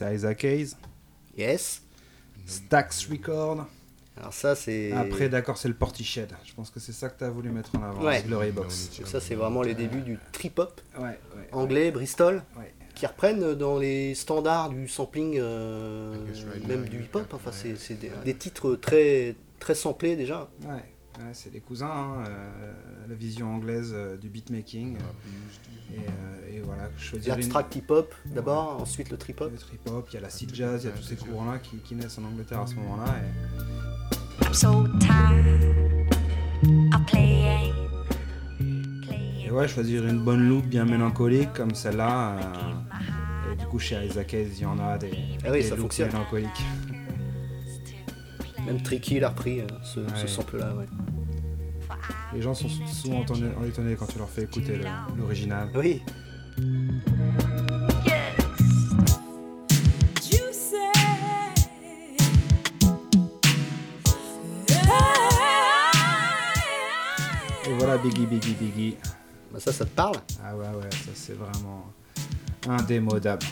C'est 0.00 0.14
Isaac 0.14 0.44
Hayes. 0.44 0.74
Yes. 1.36 1.82
Stax 2.46 3.06
Record. 3.10 3.66
Alors 4.16 4.32
ça, 4.32 4.54
c'est... 4.54 4.92
Après, 4.92 5.28
d'accord, 5.28 5.56
c'est 5.58 5.68
le 5.68 5.74
Portiched. 5.74 6.28
Je 6.44 6.52
pense 6.54 6.70
que 6.70 6.80
c'est 6.80 6.92
ça 6.92 7.08
que 7.08 7.18
tu 7.18 7.24
as 7.24 7.30
voulu 7.30 7.50
mettre 7.50 7.70
en 7.78 7.82
avant. 7.82 8.02
Ouais. 8.04 8.22
Glory 8.22 8.50
Box. 8.50 8.96
Donc 8.98 9.06
ça, 9.08 9.20
c'est 9.20 9.34
vraiment 9.34 9.62
les 9.62 9.74
débuts 9.74 10.00
du 10.02 10.18
trip-hop 10.32 10.80
Ouais, 10.98 11.04
ouais. 11.04 11.18
anglais, 11.52 11.90
Bristol, 11.90 12.42
Ouais. 12.58 12.72
qui 12.94 13.06
reprennent 13.06 13.54
dans 13.54 13.78
les 13.78 14.14
standards 14.14 14.70
du 14.70 14.88
sampling, 14.88 15.36
euh, 15.38 16.14
même 16.66 16.86
du 16.88 17.02
hip-hop. 17.02 17.32
Enfin, 17.32 17.50
c'est 17.52 17.76
c'est 17.76 17.94
des, 17.94 18.10
des 18.24 18.34
titres 18.34 18.74
très, 18.76 19.36
très 19.58 19.74
samplés 19.74 20.16
déjà. 20.16 20.48
Ouais, 20.62 20.82
ouais, 21.26 21.30
c'est 21.32 21.52
les 21.52 21.60
cousins, 21.60 21.86
hein, 21.90 22.24
euh, 22.28 22.72
la 23.08 23.14
vision 23.14 23.54
anglaise 23.54 23.92
euh, 23.94 24.16
du 24.16 24.28
beatmaking. 24.28 24.96
euh, 24.96 25.00
et, 25.92 25.98
euh, 25.98 26.56
et 26.56 26.60
voilà, 26.60 26.88
choisir 26.98 27.34
une- 27.34 27.40
L'abstract 27.40 27.76
hip-hop 27.76 28.14
d'abord, 28.26 28.80
ensuite 28.80 29.10
le 29.10 29.16
trip-hop. 29.16 29.50
le 29.50 29.58
trip-hop, 29.58 30.06
il 30.10 30.14
y 30.14 30.18
a 30.18 30.20
l'acid 30.20 30.54
jazz, 30.54 30.82
il 30.84 30.90
y 30.90 30.92
a 30.92 30.96
tous 30.96 31.02
ces 31.02 31.16
courants-là 31.16 31.58
qui, 31.58 31.78
qui 31.78 31.94
naissent 31.96 32.18
en 32.18 32.24
Angleterre 32.24 32.60
à 32.60 32.66
ce 32.66 32.74
moment-là. 32.76 33.14
Et... 33.18 34.54
So 34.54 34.86
ouais, 39.52 39.68
choisir 39.68 40.06
une 40.06 40.20
bonne 40.24 40.48
loupe 40.48 40.66
bien 40.66 40.84
mélancolique 40.84 41.52
comme 41.52 41.74
celle-là. 41.74 42.36
euh, 42.38 43.52
et 43.52 43.56
du 43.56 43.66
coup, 43.66 43.78
chez 43.78 44.04
Isaac 44.06 44.32
Hayes, 44.34 44.48
il 44.56 44.62
y 44.62 44.66
en 44.66 44.78
a 44.78 44.96
des, 44.98 45.10
Ah 45.44 45.48
oui, 45.50 45.58
des 45.58 45.62
ça 45.62 45.76
fonctionne. 45.76 46.08
mélancoliques. 46.08 46.64
Même 48.66 48.82
Tricky 48.82 49.18
l'a 49.20 49.30
repris, 49.30 49.62
ce, 49.82 50.00
ce 50.14 50.26
sample-là. 50.26 50.74
Ouais. 50.76 50.86
Les 52.32 52.42
gens 52.42 52.54
sont 52.54 52.68
souvent 52.68 53.22
étonnés, 53.22 53.50
étonnés 53.66 53.96
quand 53.96 54.06
tu 54.06 54.18
leur 54.18 54.28
fais 54.30 54.42
écouter 54.42 54.80
l'original. 55.16 55.68
Oui, 55.74 56.02
Et 67.68 67.72
voilà, 67.74 67.98
Biggie, 67.98 68.26
Biggie, 68.26 68.54
Biggie. 68.54 68.96
bah 69.52 69.60
ça, 69.60 69.72
ça 69.72 69.84
te 69.84 69.90
parle? 69.90 70.16
Ah 70.42 70.56
ouais, 70.56 70.64
ouais, 70.66 70.90
ça 70.90 71.10
c'est 71.14 71.34
vraiment 71.36 71.92
indémodable. 72.68 73.44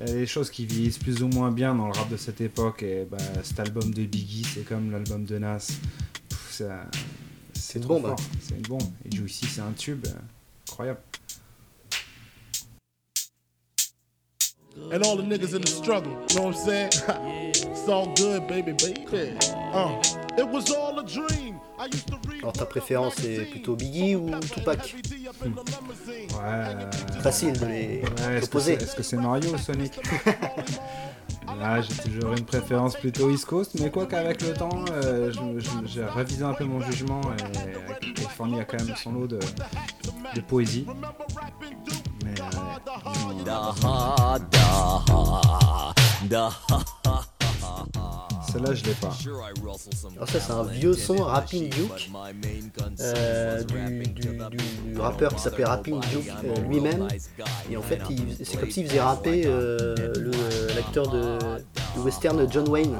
Il 0.00 0.06
y 0.08 0.10
a 0.10 0.14
des 0.14 0.26
choses 0.26 0.50
qui 0.50 0.66
vieillissent 0.66 0.98
plus 0.98 1.22
ou 1.22 1.28
moins 1.28 1.50
bien 1.50 1.74
dans 1.74 1.86
le 1.86 1.92
rap 1.92 2.08
de 2.10 2.16
cette 2.16 2.40
époque 2.40 2.82
et 2.82 3.06
bah, 3.10 3.16
cet 3.42 3.60
album 3.60 3.92
de 3.92 4.04
Biggie, 4.04 4.44
c'est 4.44 4.64
comme 4.66 4.90
l'album 4.90 5.24
de 5.24 5.38
Nas. 5.38 5.66
Pff, 6.28 6.50
ça- 6.50 6.86
C'est 7.74 7.80
une 7.80 7.86
bombe, 7.86 8.14
C'est 8.40 8.54
une 8.54 8.62
bombe. 8.62 8.84
Et 9.04 9.10
Juicy, 9.10 9.46
c'est 9.46 9.60
un 9.60 9.72
tube 9.72 10.06
incroyable. 10.70 11.00
and 14.92 15.02
all 15.04 15.16
the 15.16 15.24
niggas 15.24 15.54
in 15.54 15.60
the 15.62 15.66
struggle. 15.68 16.12
You 16.30 16.36
know 16.36 16.42
what 16.42 16.56
I'm 16.56 16.64
saying? 16.64 16.90
it's 17.72 17.88
all 17.88 18.14
good, 18.14 18.46
baby, 18.46 18.72
baby. 18.72 19.36
Uh, 19.72 20.00
it 20.38 20.46
was 20.48 20.70
all 20.70 20.96
a 21.00 21.04
dream. 21.04 21.58
I 21.76 21.86
used 21.86 22.06
to 22.06 22.18
read. 22.28 22.42
Alors 22.42 22.52
ta 22.52 22.66
préférence, 22.66 23.14
c'est 23.16 23.44
plutôt 23.46 23.74
Biggie 23.74 24.14
ou 24.14 24.30
Tupac? 24.52 24.94
Ouais. 25.44 27.20
Facile 27.22 27.58
de 27.58 27.66
les 27.66 27.72
ouais, 27.72 28.36
est-ce 28.36 28.40
que 28.40 28.44
opposer. 28.44 28.76
c'est 28.78 28.84
est-ce 28.84 28.94
que 28.94 29.02
c'est 29.02 29.16
Mario 29.16 29.52
ou 29.52 29.58
Sonic? 29.58 29.98
J'ai 31.80 32.10
toujours 32.10 32.32
une 32.34 32.44
préférence 32.44 32.94
plutôt 32.96 33.30
East 33.30 33.46
Coast, 33.46 33.78
mais 33.80 33.90
quoi 33.90 34.06
qu'avec 34.06 34.42
le 34.42 34.52
temps, 34.52 34.84
euh, 34.92 35.32
j'ai 35.86 36.04
révisé 36.04 36.44
un 36.44 36.52
peu 36.52 36.64
mon 36.64 36.80
jugement 36.80 37.20
et 37.32 38.12
Californie 38.12 38.60
a 38.60 38.64
quand 38.64 38.84
même 38.84 38.94
son 38.96 39.12
lot 39.12 39.26
de, 39.26 39.38
de 40.34 40.40
poésie. 40.40 40.86
Mais 42.24 42.34
euh, 42.40 42.44
celle-là, 48.52 48.74
je 48.74 48.84
l'ai 48.84 48.92
pas. 48.94 49.12
Alors 50.16 50.28
ça, 50.28 50.40
c'est 50.40 50.52
un 50.52 50.62
vieux 50.64 50.94
son, 50.94 51.16
Rapping 51.24 51.68
Duke, 51.70 52.10
euh, 53.00 53.62
du, 53.64 53.74
du- 54.08 54.12
du- 54.50 54.92
du 54.92 55.00
rappeur 55.00 55.34
qui 55.34 55.40
s'appelait 55.42 55.64
Rapping 55.64 56.00
Duke 56.00 56.30
euh, 56.44 56.54
lui-même. 56.68 57.08
Et 57.70 57.76
en 57.76 57.82
fait, 57.82 58.00
c'est 58.42 58.58
comme 58.58 58.70
s'il 58.70 58.86
faisait 58.86 59.00
rapper 59.00 59.44
euh, 59.46 59.94
l'acteur 60.76 61.08
de, 61.08 61.38
de 61.96 62.00
western 62.00 62.46
John 62.50 62.68
Wayne. 62.68 62.96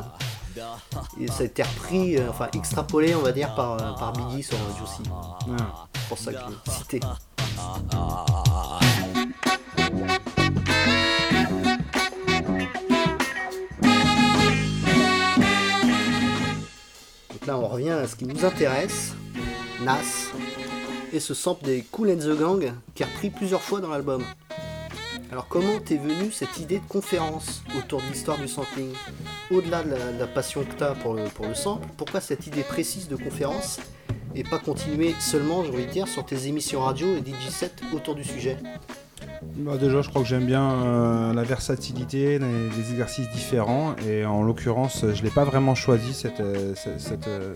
Et 1.21 1.27
ça 1.29 1.43
a 1.43 1.45
été 1.47 1.63
repris, 1.63 2.17
enfin 2.29 2.49
extrapolé, 2.55 3.15
on 3.15 3.23
va 3.23 3.33
dire, 3.33 3.55
par, 3.55 3.77
par 3.99 4.13
Biggie 4.13 4.43
sur 4.43 4.57
Juicy. 4.79 5.03
Ah. 5.11 5.87
C'est 5.95 6.09
pour 6.09 6.19
ça 6.19 6.33
que 6.33 6.39
je 6.39 6.71
l'ai 6.71 6.77
cité. 6.79 7.01
Là, 17.47 17.59
on 17.59 17.69
revient 17.69 17.91
à 17.91 18.07
ce 18.07 18.17
qui 18.17 18.25
nous 18.25 18.43
intéresse, 18.47 19.13
Nas, 19.83 20.31
et 21.13 21.21
ce 21.21 21.35
sample 21.35 21.67
des 21.67 21.83
Cool 21.83 22.13
and 22.13 22.17
the 22.17 22.39
Gang 22.39 22.73
qui 22.95 23.03
est 23.03 23.07
repris 23.07 23.29
plusieurs 23.29 23.61
fois 23.61 23.81
dans 23.83 23.91
l'album. 23.91 24.25
Alors 25.31 25.47
comment 25.49 25.79
t'es 25.79 25.99
venue 25.99 26.33
cette 26.33 26.57
idée 26.59 26.79
de 26.79 26.89
conférence 26.89 27.63
autour 27.77 28.01
de 28.01 28.07
l'histoire 28.07 28.39
du 28.39 28.49
sampling? 28.49 28.95
Au-delà 29.51 29.83
de 29.83 30.19
la, 30.19 30.27
passion 30.27 30.65
que 30.65 30.73
t'as 30.73 30.95
pour 30.95 31.13
le, 31.13 31.25
pour 31.25 31.47
le 31.47 31.55
sample, 31.55 31.87
pourquoi 31.99 32.23
cette 32.23 32.47
idée 32.47 32.63
précise 32.63 33.09
de 33.09 33.17
conférence 33.17 33.79
et 34.35 34.43
pas 34.43 34.59
continuer 34.59 35.15
seulement, 35.21 35.65
j'ai 35.65 35.71
envie 35.71 35.87
de 35.87 35.91
dire, 35.91 36.09
sur 36.09 36.25
tes 36.25 36.47
émissions 36.47 36.81
radio 36.81 37.09
et 37.09 37.19
DJ 37.19 37.51
set 37.51 37.83
autour 37.93 38.15
du 38.15 38.25
sujet? 38.25 38.57
Bah, 39.57 39.77
déjà, 39.77 40.03
je 40.03 40.09
crois 40.09 40.23
que 40.23 40.29
j'aime 40.29 40.47
bien 40.47 40.69
euh, 40.73 41.33
la 41.33 41.45
versatilité, 41.45 42.39
les, 42.39 42.91
exercices 42.91 43.31
différents. 43.31 43.95
Et 44.09 44.25
en 44.25 44.43
l'occurrence, 44.43 45.01
je 45.03 45.07
ne 45.19 45.23
l'ai 45.23 45.31
pas 45.31 45.45
vraiment 45.45 45.75
choisi, 45.75 46.13
cette, 46.13 46.41
euh, 46.41 46.75
euh, 47.29 47.55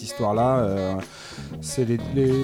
histoire-là. 0.00 0.98
C'est 1.60 1.84
les, 1.84 1.98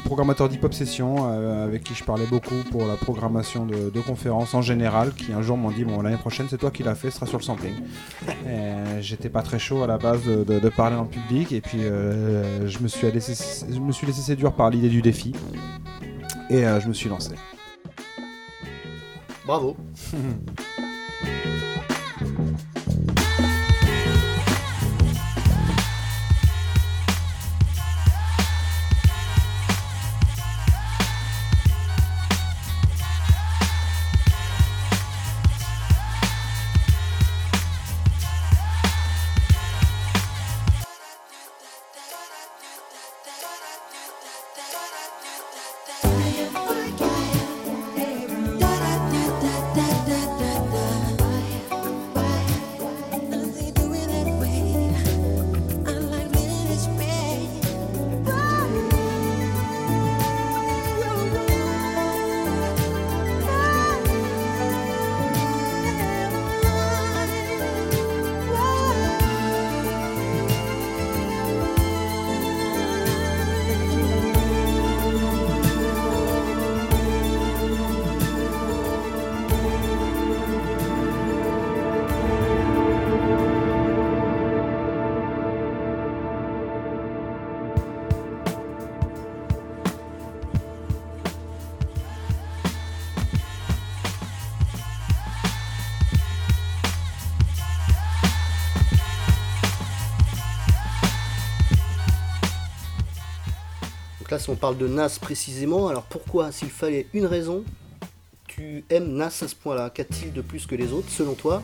programmateurs 0.04 0.48
d'hip-hop 0.48 0.74
session 0.74 1.16
euh, 1.30 1.64
avec 1.64 1.84
qui 1.84 1.94
je 1.94 2.04
parlais 2.04 2.26
beaucoup 2.26 2.56
pour 2.70 2.86
la 2.86 2.96
programmation 2.96 3.66
de, 3.66 4.00
conférences 4.00 4.54
en 4.54 4.62
général, 4.62 5.12
qui 5.12 5.32
un 5.32 5.42
jour 5.42 5.56
m'ont 5.56 5.70
dit 5.70 5.84
Bon, 5.84 6.02
l'année 6.02 6.16
prochaine, 6.16 6.46
c'est 6.48 6.58
toi 6.58 6.70
qui 6.70 6.82
l'as 6.82 6.94
fait, 6.94 7.10
ce 7.10 7.16
sera 7.16 7.26
sur 7.26 7.38
le 7.38 7.44
sampling. 7.44 7.74
J'étais 9.00 9.28
pas 9.28 9.42
très 9.42 9.58
chaud 9.58 9.82
à 9.82 9.86
la 9.86 9.98
base 9.98 10.24
de, 10.24 10.68
parler 10.70 10.96
en 10.96 11.06
public. 11.06 11.52
Et 11.52 11.60
puis, 11.60 11.80
je, 11.80 12.78
me 12.80 12.88
suis 12.88 13.10
laissé, 13.10 13.34
séduire 13.34 14.52
par 14.52 14.70
l'idée 14.70 14.88
du 14.88 15.02
défi. 15.02 15.32
Et 16.50 16.62
je 16.62 16.88
me 16.88 16.92
suis 16.92 17.08
lancé. 17.08 17.34
Bravo 19.48 19.74
On 104.46 104.54
parle 104.54 104.78
de 104.78 104.86
Nas 104.86 105.18
précisément, 105.20 105.88
alors 105.88 106.04
pourquoi, 106.04 106.52
s'il 106.52 106.70
fallait 106.70 107.06
une 107.12 107.26
raison, 107.26 107.64
tu 108.46 108.84
aimes 108.88 109.12
Nas 109.14 109.26
à 109.26 109.48
ce 109.48 109.54
point-là? 109.54 109.90
Qu'a-t-il 109.90 110.32
de 110.32 110.40
plus 110.40 110.66
que 110.66 110.74
les 110.74 110.92
autres, 110.92 111.10
selon 111.10 111.34
toi? 111.34 111.62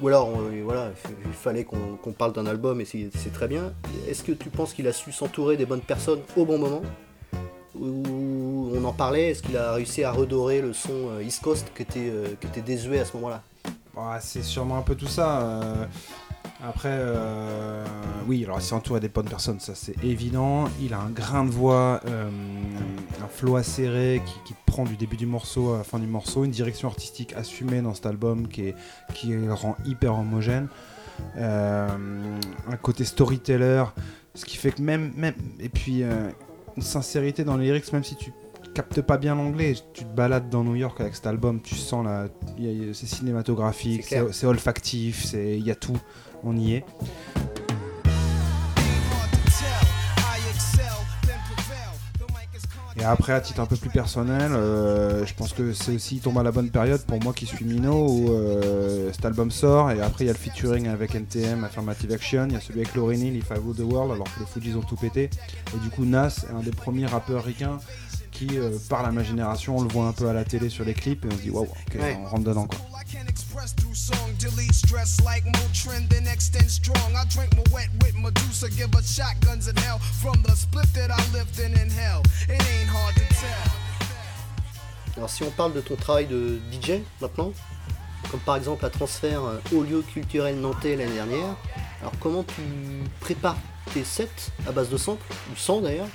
Ou 0.00 0.08
alors, 0.08 0.30
euh, 0.30 0.62
voilà, 0.64 0.90
il 1.26 1.32
fallait 1.32 1.64
qu'on 1.64 2.12
parle 2.12 2.32
d'un 2.32 2.46
album 2.46 2.80
et 2.80 2.84
c'est 2.84 3.32
très 3.32 3.48
bien. 3.48 3.72
Est-ce 4.08 4.22
que 4.22 4.32
tu 4.32 4.48
penses 4.48 4.72
qu'il 4.74 4.86
a 4.86 4.92
su 4.92 5.12
s'entourer 5.12 5.56
des 5.56 5.66
bonnes 5.66 5.80
personnes 5.80 6.20
au 6.36 6.44
bon 6.44 6.58
moment? 6.58 6.82
Ou 7.74 8.70
on 8.74 8.84
en 8.84 8.92
parlait, 8.92 9.30
est-ce 9.30 9.42
qu'il 9.42 9.56
a 9.56 9.72
réussi 9.72 10.04
à 10.04 10.12
redorer 10.12 10.60
le 10.60 10.72
son 10.72 11.10
euh, 11.10 11.22
East 11.22 11.42
Coast 11.42 11.72
qui 11.74 11.82
était, 11.82 12.10
euh, 12.10 12.26
qui 12.40 12.46
était 12.46 12.62
désuet 12.62 13.00
à 13.00 13.04
ce 13.04 13.14
moment-là? 13.16 13.42
C'est 14.20 14.42
sûrement 14.42 14.78
un 14.78 14.82
peu 14.82 14.94
tout 14.94 15.06
ça. 15.06 15.88
Après, 16.64 16.90
euh, 16.92 17.84
oui, 18.28 18.44
alors 18.44 18.58
il 18.60 18.62
s'est 18.62 18.74
entouré 18.74 19.00
des 19.00 19.08
bonnes 19.08 19.28
personnes, 19.28 19.58
ça 19.58 19.74
c'est 19.74 19.96
évident. 20.04 20.68
Il 20.80 20.94
a 20.94 21.00
un 21.00 21.10
grain 21.10 21.44
de 21.44 21.50
voix, 21.50 22.00
euh, 22.06 22.30
un 23.20 23.26
flow 23.26 23.56
acéré 23.56 24.22
qui, 24.24 24.34
qui 24.44 24.54
prend 24.64 24.84
du 24.84 24.96
début 24.96 25.16
du 25.16 25.26
morceau 25.26 25.74
à 25.74 25.78
la 25.78 25.84
fin 25.84 25.98
du 25.98 26.06
morceau, 26.06 26.44
une 26.44 26.52
direction 26.52 26.86
artistique 26.86 27.32
assumée 27.32 27.82
dans 27.82 27.94
cet 27.94 28.06
album 28.06 28.46
qui, 28.46 28.68
est, 28.68 28.74
qui 29.12 29.28
le 29.28 29.52
rend 29.52 29.76
hyper 29.84 30.16
homogène. 30.16 30.68
Euh, 31.36 31.88
un 32.68 32.76
côté 32.76 33.04
storyteller, 33.04 33.84
ce 34.36 34.44
qui 34.44 34.56
fait 34.56 34.70
que 34.70 34.82
même. 34.82 35.12
même 35.16 35.34
et 35.58 35.68
puis 35.68 36.04
une 36.76 36.82
sincérité 36.82 37.44
dans 37.44 37.56
les 37.56 37.66
lyrics, 37.66 37.92
même 37.92 38.04
si 38.04 38.16
tu 38.16 38.32
captes 38.72 39.02
pas 39.02 39.18
bien 39.18 39.34
l'anglais, 39.34 39.74
tu 39.92 40.04
te 40.04 40.14
balades 40.14 40.48
dans 40.48 40.64
New 40.64 40.76
York 40.76 41.00
avec 41.00 41.14
cet 41.14 41.26
album, 41.26 41.60
tu 41.60 41.74
sens 41.74 42.04
la, 42.04 42.28
c'est 42.92 43.06
cinématographique, 43.06 44.14
C'est 44.30 44.46
olfactif, 44.46 45.24
c'est 45.24 45.58
il 45.58 45.64
y 45.64 45.70
a 45.70 45.74
tout, 45.74 45.98
on 46.44 46.56
y 46.56 46.74
est. 46.74 46.84
Et 52.98 53.04
après, 53.04 53.32
à 53.32 53.40
titre 53.40 53.60
un 53.60 53.66
peu 53.66 53.76
plus 53.76 53.90
personnel, 53.90 54.52
euh, 54.52 55.26
je 55.26 55.34
pense 55.34 55.54
que 55.54 55.72
c'est 55.72 55.94
aussi 55.94 56.20
tombe 56.20 56.38
à 56.38 56.42
la 56.42 56.52
bonne 56.52 56.70
période 56.70 57.00
pour 57.02 57.20
moi 57.20 57.32
qui 57.32 57.46
suis 57.46 57.64
Mino 57.64 58.06
où 58.06 58.30
euh, 58.30 59.10
cet 59.12 59.24
album 59.24 59.50
sort 59.50 59.90
et 59.90 60.00
après 60.00 60.24
il 60.24 60.26
y 60.28 60.30
a 60.30 60.34
le 60.34 60.38
featuring 60.38 60.86
avec 60.88 61.14
NTM, 61.14 61.64
Affirmative 61.64 62.12
Action, 62.12 62.46
il 62.48 62.52
y 62.52 62.56
a 62.56 62.60
celui 62.60 62.80
avec 62.80 62.94
Lauryn 62.94 63.14
Hill, 63.14 63.36
If 63.36 63.50
I 63.50 63.54
Rule 63.54 63.74
the 63.74 63.80
World, 63.80 64.12
alors 64.12 64.26
que 64.26 64.40
les 64.40 64.46
Fujis 64.46 64.76
ont 64.76 64.82
tout 64.82 64.96
pété. 64.96 65.30
Et 65.74 65.78
du 65.82 65.88
coup, 65.88 66.04
Nas 66.04 66.44
est 66.48 66.54
un 66.54 66.60
des 66.60 66.70
premiers 66.70 67.06
rappeurs 67.06 67.42
ricains 67.42 67.78
qui 68.46 68.58
euh, 68.58 68.70
parle 68.88 69.06
à 69.06 69.10
ma 69.10 69.22
génération, 69.22 69.76
on 69.78 69.82
le 69.82 69.88
voit 69.88 70.06
un 70.06 70.12
peu 70.12 70.28
à 70.28 70.32
la 70.32 70.44
télé 70.44 70.68
sur 70.68 70.84
les 70.84 70.94
clips 70.94 71.24
et 71.24 71.28
on 71.28 71.36
se 71.36 71.42
dit 71.42 71.50
waouh, 71.50 71.64
ok, 71.64 71.94
Ouais. 72.00 72.18
on 72.20 72.26
rentre 72.28 72.44
dedans 72.44 72.66
quoi. 72.66 72.78
Express 73.28 73.74
through 73.76 73.94
song, 73.94 74.32
delete 74.38 74.72
stress 74.72 75.18
like 75.24 75.44
Motrin, 75.44 76.06
then 76.08 76.26
extend 76.26 76.68
strong. 76.70 76.96
I 77.14 77.24
drink 77.28 77.50
my 77.54 77.62
wet 77.72 77.88
with 78.02 78.14
Medusa, 78.16 78.68
give 78.70 78.94
us 78.96 79.14
shotguns 79.14 79.68
in 79.68 79.76
hell 79.76 79.98
from 80.20 80.40
the 80.42 80.54
split 80.56 80.86
that 80.94 81.10
I 81.10 81.20
lived 81.32 81.58
in 81.60 81.72
in 81.78 81.90
hell. 81.90 82.22
It 82.48 82.52
ain't 82.62 82.88
hard 82.88 83.14
to 83.14 83.20
tell. 83.34 83.72
Alors 85.16 85.28
si 85.30 85.42
on 85.44 85.50
parle 85.50 85.74
de 85.74 85.80
ton 85.82 85.96
travail 85.96 86.26
de 86.26 86.58
DJ 86.72 87.02
maintenant, 87.20 87.52
comme 88.30 88.40
par 88.40 88.56
exemple 88.56 88.82
la 88.82 88.90
transfert 88.90 89.44
euh, 89.44 89.58
au 89.74 89.82
lieu 89.82 90.02
culturel 90.02 90.58
nantais 90.58 90.96
l'année 90.96 91.14
dernière, 91.14 91.54
alors 92.00 92.14
comment 92.20 92.44
tu 92.44 92.62
prépares 93.20 93.56
tes 93.92 94.04
sets 94.04 94.52
à 94.68 94.72
base 94.72 94.88
de 94.88 94.96
samples, 94.96 95.24
ou 95.52 95.56
sans 95.56 95.80
d'ailleurs 95.80 96.06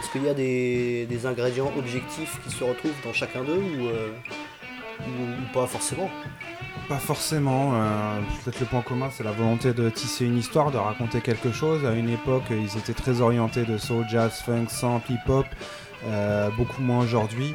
Est-ce 0.00 0.10
qu'il 0.12 0.24
y 0.24 0.28
a 0.28 0.34
des, 0.34 1.26
ingrédients 1.26 1.72
objectifs 1.78 2.38
qui 2.44 2.54
se 2.54 2.62
retrouvent 2.64 2.92
dans 3.04 3.12
chacun 3.12 3.42
d'eux 3.44 3.62
ou, 3.78 3.86
euh, 3.86 4.10
pas 5.52 5.66
forcément? 5.66 6.10
Pas 6.88 6.98
forcément. 6.98 7.72
euh, 7.74 8.20
Peut-être 8.44 8.60
le 8.60 8.66
point 8.66 8.82
commun, 8.82 9.08
c'est 9.10 9.24
la 9.24 9.32
volonté 9.32 9.72
de 9.72 9.88
tisser 9.88 10.26
une 10.26 10.36
histoire, 10.38 10.70
de 10.70 10.76
raconter 10.76 11.20
quelque 11.20 11.50
chose. 11.50 11.84
À 11.86 11.92
une 11.94 12.10
époque, 12.10 12.44
ils 12.50 12.76
étaient 12.78 12.92
très 12.92 13.20
orientés 13.22 13.64
de 13.64 13.78
soul, 13.78 14.04
jazz, 14.08 14.42
funk, 14.44 14.66
sample, 14.68 15.12
hip-hop. 15.12 15.46
euh, 16.06 16.50
beaucoup 16.58 16.82
moins 16.82 17.02
aujourd'hui. 17.02 17.54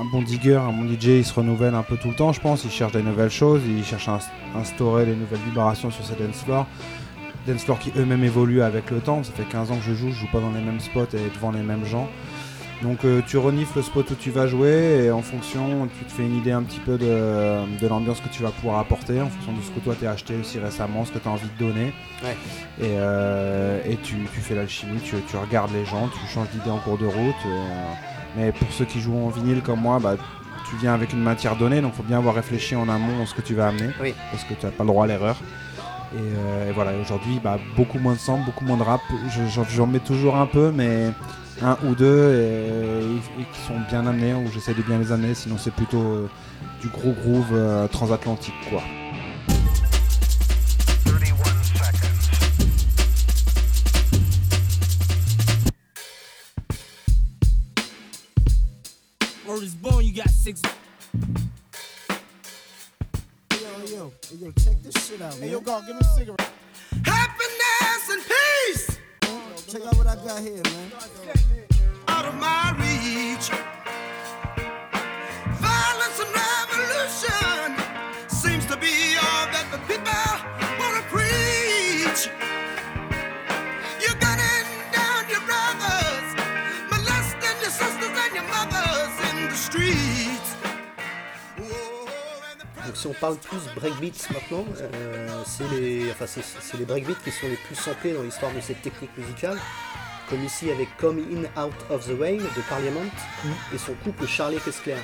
Un 0.00 0.04
bon 0.12 0.22
digger, 0.22 0.56
un 0.56 0.72
bon 0.72 0.86
DJ, 0.88 1.04
il 1.06 1.24
se 1.24 1.34
renouvelle 1.34 1.74
un 1.74 1.82
peu 1.82 1.96
tout 1.96 2.08
le 2.08 2.14
temps, 2.14 2.32
je 2.32 2.40
pense. 2.40 2.64
Il 2.64 2.70
cherche 2.70 2.92
des 2.92 3.02
nouvelles 3.02 3.30
choses, 3.30 3.60
il 3.66 3.84
cherche 3.84 4.08
à 4.08 4.12
ins- 4.14 4.60
instaurer 4.60 5.04
des 5.06 5.14
nouvelles 5.16 5.40
vibrations 5.46 5.90
sur 5.90 6.04
ces 6.04 6.14
dance 6.14 6.42
floors. 6.44 6.66
Dance 7.46 7.64
floors 7.64 7.78
qui 7.78 7.92
eux-mêmes 7.96 8.24
évoluent 8.24 8.62
avec 8.62 8.90
le 8.90 9.00
temps. 9.00 9.22
Ça 9.24 9.32
fait 9.32 9.44
15 9.44 9.70
ans 9.72 9.76
que 9.76 9.82
je 9.82 9.94
joue, 9.94 10.10
je 10.10 10.16
joue 10.20 10.28
pas 10.32 10.40
dans 10.40 10.50
les 10.50 10.60
mêmes 10.60 10.80
spots 10.80 11.06
et 11.14 11.30
devant 11.34 11.50
les 11.52 11.62
mêmes 11.62 11.84
gens. 11.84 12.08
Donc 12.82 13.04
euh, 13.04 13.20
tu 13.26 13.36
renifles 13.36 13.76
le 13.76 13.82
spot 13.82 14.10
où 14.10 14.14
tu 14.14 14.30
vas 14.30 14.46
jouer 14.46 15.04
et 15.04 15.10
en 15.10 15.20
fonction, 15.20 15.86
tu 15.98 16.04
te 16.06 16.12
fais 16.12 16.22
une 16.22 16.38
idée 16.38 16.52
un 16.52 16.62
petit 16.62 16.80
peu 16.80 16.96
de, 16.96 17.04
de 17.78 17.86
l'ambiance 17.86 18.20
que 18.22 18.28
tu 18.30 18.42
vas 18.42 18.48
pouvoir 18.52 18.78
apporter, 18.78 19.20
en 19.20 19.28
fonction 19.28 19.52
de 19.52 19.60
ce 19.60 19.70
que 19.70 19.80
toi 19.80 19.94
t'as 20.00 20.12
acheté 20.12 20.34
aussi 20.40 20.58
récemment, 20.58 21.04
ce 21.04 21.12
que 21.12 21.18
tu 21.18 21.28
as 21.28 21.30
envie 21.30 21.48
de 21.58 21.62
donner. 21.66 21.92
Ouais. 22.24 22.36
Et, 22.80 22.84
euh, 22.96 23.82
et 23.86 23.96
tu, 23.96 24.14
tu 24.32 24.40
fais 24.40 24.54
l'alchimie, 24.54 24.98
tu, 25.04 25.14
tu 25.28 25.36
regardes 25.36 25.72
les 25.74 25.84
gens, 25.84 26.08
tu 26.08 26.26
changes 26.32 26.48
d'idée 26.54 26.70
en 26.70 26.78
cours 26.78 26.96
de 26.96 27.04
route. 27.04 27.34
euh, 27.44 27.92
mais 28.36 28.52
pour 28.52 28.70
ceux 28.72 28.84
qui 28.84 29.00
jouent 29.00 29.16
en 29.26 29.28
vinyle 29.28 29.62
comme 29.62 29.80
moi, 29.80 29.98
bah, 29.98 30.16
tu 30.68 30.76
viens 30.76 30.94
avec 30.94 31.12
une 31.12 31.22
matière 31.22 31.56
donnée, 31.56 31.80
donc 31.80 31.94
faut 31.94 32.02
bien 32.02 32.18
avoir 32.18 32.34
réfléchi 32.34 32.76
en 32.76 32.88
amont 32.88 33.22
à 33.22 33.26
ce 33.26 33.34
que 33.34 33.40
tu 33.42 33.54
vas 33.54 33.68
amener, 33.68 33.90
Oui. 34.00 34.14
parce 34.30 34.44
que 34.44 34.54
tu 34.54 34.64
n'as 34.66 34.72
pas 34.72 34.84
le 34.84 34.88
droit 34.88 35.04
à 35.04 35.08
l'erreur. 35.08 35.36
Et, 36.12 36.18
euh, 36.18 36.68
et 36.70 36.72
voilà, 36.72 36.92
aujourd'hui, 37.00 37.40
bah, 37.42 37.58
beaucoup 37.76 37.98
moins 37.98 38.14
de 38.14 38.18
sample, 38.18 38.44
beaucoup 38.44 38.64
moins 38.64 38.76
de 38.76 38.82
rap. 38.82 39.00
Je- 39.30 39.62
J'en 39.74 39.86
mets 39.86 40.00
toujours 40.00 40.36
un 40.36 40.46
peu, 40.46 40.72
mais 40.74 41.10
un 41.62 41.76
ou 41.86 41.94
deux 41.94 42.34
et, 42.34 43.40
et 43.40 43.44
qui 43.52 43.60
sont 43.66 43.78
bien 43.88 44.06
amenés, 44.06 44.34
ou 44.34 44.50
j'essaie 44.52 44.74
de 44.74 44.82
bien 44.82 44.98
les 44.98 45.12
amener, 45.12 45.34
sinon 45.34 45.56
c'est 45.58 45.72
plutôt 45.72 46.00
euh, 46.02 46.30
du 46.80 46.88
gros 46.88 47.12
groove 47.12 47.50
euh, 47.52 47.86
transatlantique, 47.88 48.54
quoi. 48.70 48.82
Parle 93.30 93.38
plus 93.38 93.74
breakbeats 93.80 94.32
maintenant, 94.32 94.64
euh, 94.80 95.42
c'est 95.46 95.68
les, 95.70 96.10
enfin, 96.10 96.26
les 96.78 96.84
breakbeats 96.84 97.18
qui 97.24 97.30
sont 97.30 97.46
les 97.48 97.56
plus 97.56 97.74
samplés 97.74 98.12
dans 98.12 98.22
l'histoire 98.22 98.52
de 98.52 98.60
cette 98.60 98.82
technique 98.82 99.16
musicale, 99.16 99.58
comme 100.28 100.42
ici 100.44 100.70
avec 100.70 100.88
Come 100.96 101.18
In 101.18 101.62
Out 101.62 101.74
of 101.90 102.06
the 102.06 102.18
Rain 102.18 102.38
de 102.38 102.62
Parliament 102.68 103.04
et 103.74 103.78
son 103.78 103.94
couple 104.04 104.26
Charlie 104.26 104.58
Kessler. 104.58 104.96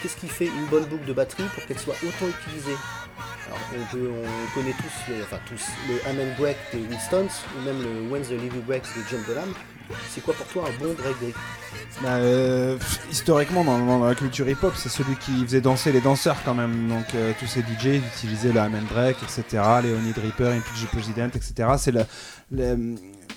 Qu'est-ce 0.00 0.16
qui 0.16 0.28
fait 0.28 0.46
une 0.46 0.66
bonne 0.66 0.84
boucle 0.84 1.06
de 1.06 1.12
batterie 1.12 1.48
pour 1.54 1.64
qu'elle 1.66 1.78
soit 1.78 1.96
autant 2.06 2.28
utilisée 2.28 2.76
Alors 3.48 3.60
on, 3.72 4.54
connaît 4.54 4.74
tous, 4.74 5.10
les, 5.12 5.22
enfin 5.22 5.38
tous, 5.48 5.64
le 5.88 6.10
Amen 6.10 6.34
Break 6.38 6.56
de 6.74 6.78
Winston 6.80 7.26
ou 7.56 7.64
même 7.64 7.82
le 7.82 8.10
When 8.10 8.22
the 8.22 8.32
Levy 8.32 8.60
Breaks 8.66 8.84
de 8.96 9.02
John 9.10 9.22
Bonham. 9.26 9.54
C'est 10.10 10.22
quoi 10.22 10.34
pour 10.34 10.46
toi 10.48 10.64
un 10.68 10.84
bon 10.84 10.92
breakbeat 10.92 11.34
Bah, 12.02 12.16
euh, 12.16 12.76
historiquement, 13.10 13.64
dans, 13.64 14.04
la 14.04 14.14
culture 14.14 14.46
hip-hop, 14.46 14.74
c'est 14.76 14.90
celui 14.90 15.16
qui 15.16 15.42
faisait 15.44 15.62
danser 15.62 15.92
les 15.92 16.02
danseurs 16.02 16.36
quand 16.44 16.52
même. 16.52 16.88
Donc 16.88 17.06
euh, 17.14 17.32
tous 17.38 17.46
ces 17.46 17.60
DJ 17.60 18.02
utilisaient 18.14 18.52
le 18.52 18.60
Amen 18.60 18.84
Break, 18.84 19.16
etc. 19.22 19.62
Leonid 19.82 20.14
Reaper, 20.18 20.48
Impulse 20.48 20.84
President, 20.92 21.30
etc. 21.34 21.70
C'est 21.78 21.92
le- 21.92 22.04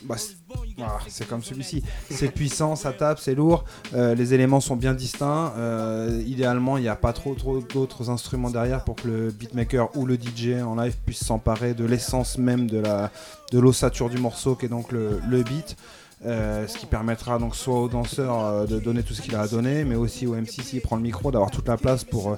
bah, 0.04 0.16
c'est- 0.18 0.36
voilà, 0.78 1.00
c'est 1.08 1.28
comme 1.28 1.44
celui-ci. 1.44 1.84
C'est 2.10 2.32
puissant, 2.32 2.76
ça 2.76 2.92
tape, 2.94 3.20
c'est 3.20 3.36
lourd. 3.36 3.64
euh, 3.94 4.16
les 4.16 4.34
éléments 4.34 4.60
sont 4.60 4.76
bien 4.76 4.94
distincts. 4.94 5.54
euh, 5.58 6.22
idéalement, 6.26 6.78
il 6.78 6.82
n'y 6.82 6.90
a 6.90 6.96
pas 6.96 7.14
trop, 7.14 7.36
d'autres 7.74 8.10
instruments 8.10 8.50
derrière 8.50 8.84
pour 8.84 8.96
que 8.96 9.08
le 9.08 9.32
beatmaker 9.32 9.96
ou 9.98 10.06
le 10.06 10.16
DJ 10.16 10.62
en 10.66 10.76
live 10.76 10.96
puisse 11.06 11.24
s'emparer 11.24 11.74
de 11.74 11.86
l'essence 11.86 12.38
même 12.38 12.68
de 12.68 13.60
l'ossature 13.60 14.10
du 14.10 14.18
morceau 14.18 14.56
qui 14.56 14.66
est 14.66 14.70
donc 14.70 14.92
le 14.92 15.44
beat. 15.44 15.76
Euh, 16.24 16.68
ce 16.68 16.78
qui 16.78 16.86
permettra 16.86 17.40
donc 17.40 17.56
soit 17.56 17.80
au 17.80 17.90
danseur 17.90 18.46
euh, 18.46 18.66
de 18.68 18.80
donner 18.80 19.02
tout 19.02 19.16
ce 19.16 19.24
qu'il 19.24 19.36
a 19.36 19.42
à 19.42 19.48
donner, 19.48 19.84
mais 19.84 19.96
aussi 19.96 20.28
au 20.28 20.36
MC 20.36 20.62
s'il 20.62 20.82
prend 20.82 20.96
le 20.96 21.02
micro 21.02 21.32
d'avoir 21.32 21.50
toute 21.50 21.68
la 21.68 21.78
place 21.78 22.04
pour, 22.04 22.32
euh, 22.32 22.36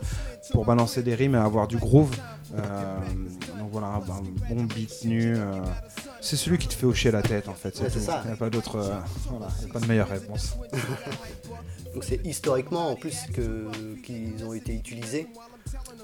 pour 0.52 0.64
balancer 0.64 1.04
des 1.04 1.16
rimes 1.16 1.36
et 1.36 1.40
avoir 1.40 1.68
du 1.68 1.76
groove. 1.76 2.16
Euh, 2.56 2.98
donc 3.60 3.72
voilà, 3.72 3.88
un 3.88 4.00
bon 4.00 4.64
beat 4.64 5.04
nu. 5.04 5.36
c'est 6.22 6.38
celui 6.38 6.58
qui 6.58 6.70
te 6.70 6.74
fait 6.74 6.86
hocher 6.86 7.12
la 7.12 7.22
tête 7.22 7.50
en 7.50 7.54
fait. 7.54 7.78
Ouais, 7.82 7.90
c'est 7.90 8.06
tout. 8.06 8.12
Il 8.24 8.28
n'y 8.28 8.34
a 8.34 8.38
pas 8.38 8.50
d'autre. 8.50 8.78
voilà, 9.30 9.48
il 9.60 9.68
y 9.68 9.70
a 9.70 9.74
pas 9.74 9.80
de 9.80 9.88
meilleure 9.88 10.10
réponse. 10.10 10.58
Donc 11.94 12.04
c'est 12.04 12.26
historiquement 12.26 12.90
en 12.90 12.96
plus 12.96 13.26
que 13.34 13.68
qu'ils 14.02 14.44
ont 14.46 14.54
été 14.54 14.74
utilisés. 14.74 15.28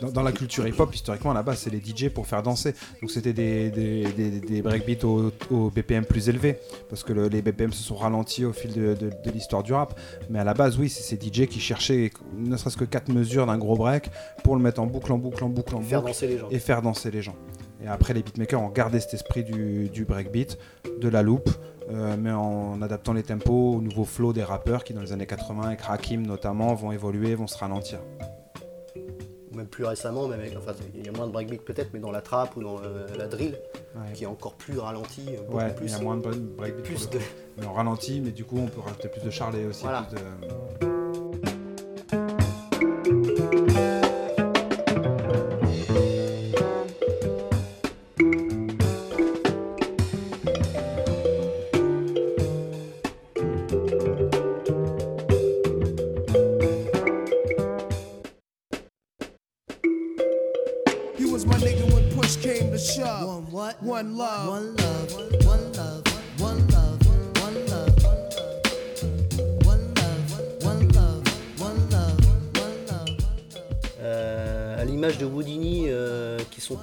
Dans, 0.02 0.10
dans 0.12 0.24
la 0.24 0.32
culture 0.32 0.68
hip-hop, 0.68 0.94
historiquement, 0.94 1.32
à 1.32 1.34
la 1.34 1.44
base, 1.44 1.60
c'est 1.60 1.70
les 1.70 1.80
DJ 1.80 2.10
pour 2.10 2.28
faire 2.28 2.44
danser. 2.44 2.74
Donc 3.02 3.12
c'était 3.12 3.34
des, 3.34 3.70
des, 3.70 4.04
des- 4.12 4.40
des 4.40 4.62
breakbeats 4.62 5.06
au, 5.06 5.32
au 5.52 5.70
BPM 5.70 6.06
plus 6.06 6.30
élevé, 6.30 6.58
parce 6.90 7.04
que 7.04 7.14
le- 7.14 7.28
les 7.28 7.42
BPM 7.42 7.72
se 7.74 7.84
sont 7.84 7.96
ralentis 7.96 8.46
au 8.46 8.54
fil 8.54 8.74
de, 8.74 8.94
de- 8.96 9.10
de 9.10 9.32
l'histoire 9.32 9.64
du 9.64 9.74
rap. 9.74 10.00
Mais 10.30 10.40
à 10.40 10.44
la 10.44 10.54
base, 10.54 10.78
oui, 10.78 10.90
c'est 10.90 11.04
ces 11.04 11.16
DJ 11.16 11.48
qui 11.48 11.60
cherchaient 11.60 12.12
ne 12.38 12.56
serait-ce 12.58 12.78
que 12.78 12.86
quatre 12.86 13.10
mesures 13.10 13.46
d'un 13.46 13.58
gros 13.58 13.76
break 13.76 14.10
pour 14.44 14.56
le 14.56 14.62
mettre 14.62 14.82
en 14.82 14.86
boucle, 14.86 15.12
en 15.12 15.18
boucle, 15.18 15.44
en 15.44 15.50
boucle, 15.50 15.76
en 15.76 15.82
Faire 15.82 16.00
boucle, 16.02 16.12
danser 16.14 16.28
les 16.28 16.38
gens. 16.38 16.48
et 16.52 16.60
faire 16.60 16.82
danser 16.82 17.12
les 17.12 17.22
gens. 17.22 17.36
Et 17.84 17.88
après, 17.88 18.14
les 18.14 18.22
beatmakers 18.24 18.62
ont 18.62 18.70
gardé 18.70 19.00
cet 19.00 19.14
esprit 19.14 19.44
du, 19.44 19.88
du 19.90 20.04
breakbeat, 20.04 20.58
de 21.00 21.08
la 21.08 21.22
loupe, 21.22 21.50
euh, 21.92 22.18
mais 22.20 22.32
en 22.32 22.82
adaptant 22.82 23.14
les 23.14 23.24
tempos 23.24 23.76
au 23.76 23.82
nouveau 23.82 24.04
flow 24.04 24.34
des 24.34 24.44
rappeurs 24.44 24.84
qui, 24.84 24.94
dans 24.94 25.02
les 25.02 25.14
années 25.14 25.26
80, 25.26 25.62
avec 25.64 25.82
Rakim 25.82 26.22
notamment, 26.28 26.74
vont 26.76 26.92
évoluer, 26.92 27.36
vont 27.36 27.48
se 27.48 27.58
ralentir. 27.58 28.00
Même 29.60 29.68
plus 29.68 29.84
récemment, 29.84 30.26
même 30.30 30.40
avec, 30.40 30.56
enfin, 30.56 30.72
il 30.96 31.06
y 31.06 31.10
a 31.10 31.12
moins 31.12 31.28
de 31.28 31.34
breakbeat 31.34 31.62
peut-être, 31.64 31.90
mais 31.94 32.00
dans 32.00 32.12
la 32.12 32.22
trap 32.22 32.56
ou 32.56 32.64
dans 32.64 32.78
euh, 32.82 33.06
la 33.18 33.28
drill, 33.28 33.58
Ouais. 33.96 34.14
qui 34.14 34.24
est 34.24 34.28
encore 34.28 34.54
plus 34.54 34.80
ralenti. 34.80 35.22
euh, 35.28 35.42
beaucoup 35.42 35.58
Ouais, 35.58 35.74
plus, 35.76 35.88
il 35.88 35.92
y 35.92 35.96
a 35.96 36.00
moins 36.00 36.16
de 36.16 36.22
break- 36.22 36.56
breakbeat. 36.56 36.86
plus 36.86 37.10
de-. 37.10 37.20
Mais 37.58 37.66
on 37.66 37.74
ralentit, 37.74 38.22
mais 38.22 38.32
du 38.32 38.46
coup, 38.46 38.58
on 38.58 38.68
peut 38.68 38.80
rajouter 38.80 39.10
plus 39.10 39.22
de 39.22 39.30
charlet 39.30 39.66
aussi. 39.66 39.84
Voilà. 39.84 40.04
plus 40.04 40.16
de- 40.88 41.49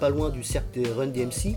loin 0.08 0.30
du 0.30 0.42
cercle 0.42 0.80
des 0.80 0.90
Run 0.90 1.08
DMC, 1.08 1.56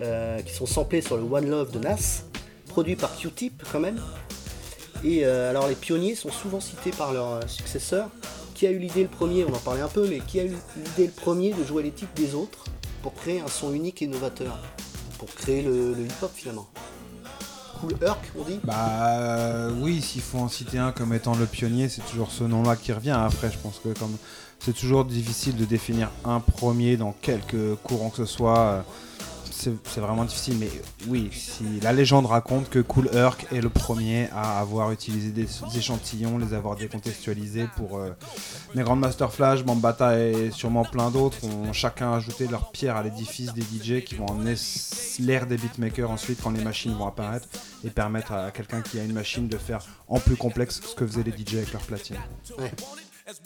euh, 0.00 0.40
qui 0.40 0.52
sont 0.52 0.66
samplés 0.66 1.00
sur 1.00 1.16
le 1.16 1.22
One 1.22 1.48
Love 1.48 1.70
de 1.72 1.78
Nas, 1.78 2.24
produit 2.68 2.96
par 2.96 3.16
Q-Tip 3.16 3.62
quand 3.70 3.80
même. 3.80 4.00
Et 5.04 5.24
euh, 5.24 5.50
alors 5.50 5.68
les 5.68 5.74
pionniers 5.74 6.14
sont 6.14 6.30
souvent 6.30 6.60
cités 6.60 6.90
par 6.90 7.12
leurs 7.12 7.32
euh, 7.34 7.40
successeurs. 7.46 8.08
Qui 8.54 8.68
a 8.68 8.70
eu 8.70 8.78
l'idée 8.78 9.02
le 9.02 9.08
premier, 9.08 9.44
on 9.44 9.52
en 9.52 9.58
parlait 9.58 9.80
un 9.80 9.88
peu, 9.88 10.06
mais 10.08 10.20
qui 10.20 10.38
a 10.38 10.44
eu 10.44 10.54
l'idée 10.76 11.06
le 11.06 11.12
premier 11.12 11.52
de 11.52 11.64
jouer 11.64 11.82
les 11.82 11.90
titres 11.90 12.14
des 12.14 12.34
autres 12.34 12.64
pour 13.02 13.12
créer 13.14 13.40
un 13.40 13.48
son 13.48 13.74
unique 13.74 14.00
et 14.00 14.06
novateur 14.06 14.58
Pour 15.18 15.28
créer 15.34 15.62
le, 15.62 15.92
le 15.92 16.04
hip-hop 16.04 16.30
finalement. 16.32 16.68
Bah 18.64 19.08
euh, 19.08 19.70
oui, 19.80 20.00
s'il 20.00 20.22
faut 20.22 20.38
en 20.38 20.48
citer 20.48 20.78
un 20.78 20.92
comme 20.92 21.12
étant 21.12 21.34
le 21.34 21.46
pionnier, 21.46 21.88
c'est 21.88 22.02
toujours 22.02 22.30
ce 22.30 22.44
nom-là 22.44 22.76
qui 22.76 22.92
revient. 22.92 23.10
Après, 23.18 23.50
je 23.50 23.58
pense 23.58 23.80
que 23.82 23.90
comme 23.98 24.16
c'est 24.58 24.72
toujours 24.72 25.04
difficile 25.04 25.56
de 25.56 25.64
définir 25.64 26.10
un 26.24 26.40
premier 26.40 26.96
dans 26.96 27.12
quelque 27.20 27.74
courant 27.82 28.10
que 28.10 28.16
ce 28.18 28.24
soit, 28.24 28.58
euh, 28.58 28.80
c'est 29.54 30.00
vraiment 30.00 30.24
difficile. 30.24 30.56
Mais 30.58 30.70
oui, 31.06 31.30
si 31.32 31.64
la 31.80 31.92
légende 31.92 32.26
raconte 32.26 32.68
que 32.68 32.78
Cool 32.78 33.08
Herc 33.12 33.46
est 33.52 33.60
le 33.60 33.68
premier 33.68 34.28
à 34.30 34.60
avoir 34.60 34.92
utilisé 34.92 35.30
des, 35.30 35.48
échantillons, 35.76 36.38
les 36.38 36.54
avoir 36.54 36.76
décontextualisés 36.76 37.66
pour 37.76 37.98
euh, 37.98 38.10
les 38.74 38.82
grandes 38.82 39.00
Master 39.00 39.32
Flash, 39.32 39.64
Bambata 39.64 40.18
et 40.18 40.50
sûrement 40.50 40.84
plein 40.84 41.10
d'autres 41.10 41.44
ont 41.44 41.72
chacun 41.72 42.12
ajouté 42.12 42.46
leur 42.48 42.70
pierre 42.70 42.96
à 42.96 43.02
l'édifice 43.02 43.52
des 43.52 43.62
DJ 43.62 44.04
qui 44.04 44.14
vont 44.14 44.26
emmener 44.26 44.54
l'ère 45.20 45.46
des 45.46 45.56
beatmakers 45.56 46.10
ensuite 46.10 46.40
quand 46.42 46.50
les 46.50 46.62
machines 46.62 46.94
vont 46.94 47.06
apparaître 47.06 47.48
et 47.84 47.90
permettre 47.90 48.32
à 48.32 48.50
quelqu'un 48.50 48.82
qui 48.82 48.98
a 48.98 49.04
une 49.04 49.12
machine 49.12 49.48
de 49.48 49.58
faire 49.58 49.84
en 50.08 50.18
plus 50.18 50.36
complexe 50.36 50.80
ce 50.84 50.94
que 50.94 51.06
faisaient 51.06 51.22
les 51.22 51.32
DJ 51.32 51.56
avec 51.56 51.72
leur 51.72 51.82
platine. 51.82 52.16
As 53.26 53.40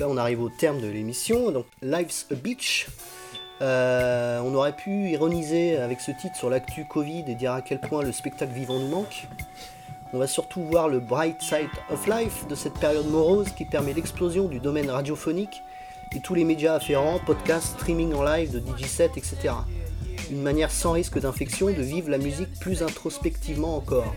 Là, 0.00 0.08
on 0.08 0.16
arrive 0.16 0.42
au 0.42 0.48
terme 0.48 0.80
de 0.80 0.88
l'émission. 0.88 1.52
Donc, 1.52 1.66
Life's 1.80 2.26
a 2.32 2.34
Beach. 2.34 2.88
Euh, 3.62 4.40
on 4.40 4.52
aurait 4.56 4.74
pu 4.74 5.10
ironiser 5.10 5.76
avec 5.76 6.00
ce 6.00 6.10
titre 6.10 6.34
sur 6.34 6.50
l'actu 6.50 6.84
Covid 6.84 7.22
et 7.28 7.36
dire 7.36 7.52
à 7.52 7.62
quel 7.62 7.80
point 7.80 8.02
le 8.02 8.10
spectacle 8.10 8.52
vivant 8.52 8.80
nous 8.80 8.88
manque. 8.88 9.28
On 10.12 10.18
va 10.18 10.26
surtout 10.26 10.64
voir 10.64 10.88
le 10.88 10.98
bright 10.98 11.40
side 11.40 11.70
of 11.90 12.08
life 12.08 12.44
de 12.48 12.56
cette 12.56 12.74
période 12.74 13.06
morose 13.06 13.50
qui 13.50 13.64
permet 13.66 13.92
l'explosion 13.92 14.48
du 14.48 14.58
domaine 14.58 14.90
radiophonique 14.90 15.62
et 16.12 16.20
tous 16.20 16.34
les 16.34 16.44
médias 16.44 16.74
afférents, 16.74 17.20
podcasts, 17.24 17.74
streaming 17.74 18.14
en 18.14 18.24
live 18.24 18.50
de 18.50 18.58
DJ7, 18.58 19.10
etc. 19.16 19.54
Une 20.28 20.42
manière 20.42 20.72
sans 20.72 20.90
risque 20.90 21.20
d'infection 21.20 21.66
de 21.66 21.82
vivre 21.82 22.10
la 22.10 22.18
musique 22.18 22.58
plus 22.58 22.82
introspectivement 22.82 23.76
encore. 23.76 24.12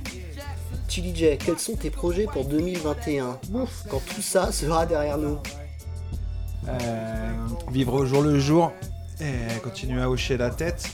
Chili 0.88 1.16
J, 1.16 1.38
quels 1.38 1.60
sont 1.60 1.76
tes 1.76 1.92
projets 1.92 2.26
pour 2.26 2.46
2021 2.46 3.40
Quand 3.92 4.02
tout 4.16 4.24
ça 4.24 4.52
sera 4.52 4.88
derrière 4.88 5.20
nous. 5.20 5.38
Euh, 6.68 7.32
vivre 7.72 7.94
au 7.94 8.06
jour 8.06 8.22
le 8.22 8.40
jour 8.40 8.72
et 9.22 9.60
continuer 9.62 10.02
à 10.02 10.10
hocher 10.10 10.38
la 10.38 10.50
tête. 10.50 10.90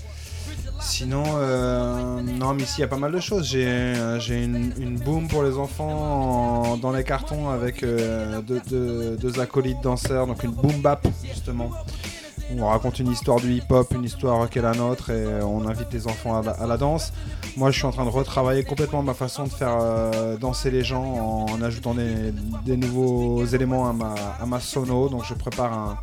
Sinon, 0.79 1.23
euh, 1.37 2.21
non, 2.21 2.53
mais 2.53 2.63
ici 2.63 2.75
il 2.79 2.81
y 2.81 2.83
a 2.83 2.87
pas 2.87 2.97
mal 2.97 3.11
de 3.11 3.19
choses. 3.19 3.47
J'ai 3.47 3.65
euh, 3.65 4.19
une, 4.19 4.73
une 4.77 4.97
boom 4.99 5.27
pour 5.27 5.43
les 5.43 5.57
enfants 5.57 5.89
en- 6.73 6.77
dans 6.77 6.91
les 6.91 7.03
cartons 7.03 7.49
avec 7.49 7.83
euh, 7.83 8.41
deux 8.41 9.39
acolytes 9.39 9.81
danseurs, 9.81 10.27
donc 10.27 10.43
une 10.43 10.51
boom 10.51 10.81
bap 10.81 11.07
justement. 11.27 11.71
On 12.59 12.67
raconte 12.67 12.99
une 12.99 13.11
histoire 13.11 13.39
du 13.39 13.51
hip-hop, 13.53 13.93
une 13.93 14.03
histoire 14.03 14.49
qui 14.49 14.59
est 14.59 14.61
la 14.61 14.73
nôtre 14.73 15.09
et 15.09 15.25
on 15.43 15.67
invite 15.67 15.91
les 15.91 16.07
enfants 16.07 16.39
à 16.39 16.43
la, 16.43 16.51
à 16.51 16.67
la 16.67 16.77
danse. 16.77 17.11
Moi, 17.57 17.71
je 17.71 17.77
suis 17.77 17.85
en 17.85 17.91
train 17.91 18.05
de 18.05 18.09
retravailler 18.09 18.63
complètement 18.63 19.01
ma 19.03 19.13
façon 19.13 19.43
de 19.45 19.49
faire 19.49 19.77
euh, 19.81 20.37
danser 20.37 20.71
les 20.71 20.83
gens 20.83 21.03
en, 21.03 21.45
en 21.51 21.61
ajoutant 21.61 21.93
des, 21.93 22.31
des 22.65 22.77
nouveaux 22.77 23.45
éléments 23.45 23.89
à 23.89 23.93
ma, 23.93 24.13
à 24.41 24.45
ma 24.45 24.59
sono. 24.59 25.09
Donc, 25.09 25.23
je 25.25 25.33
prépare 25.33 25.73
un, 25.73 25.97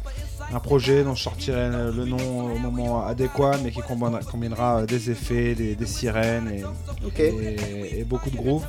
un 0.55 0.59
projet 0.61 1.05
dont 1.05 1.15
je 1.15 1.23
sortirai 1.23 1.69
le 1.71 2.05
nom 2.05 2.53
au 2.55 2.59
moment 2.59 3.07
adéquat, 3.07 3.53
mais 3.63 3.71
qui 3.71 3.81
combinera, 3.81 4.21
combinera 4.21 4.83
des 4.87 5.11
effets, 5.11 5.55
des, 5.55 5.75
des 5.77 5.87
sirènes 5.87 6.49
et, 6.53 6.65
Ok. 7.07 7.19
et- 7.21 8.01
et 8.01 8.05
beaucoup 8.05 8.31
de 8.31 8.37
groove. 8.37 8.65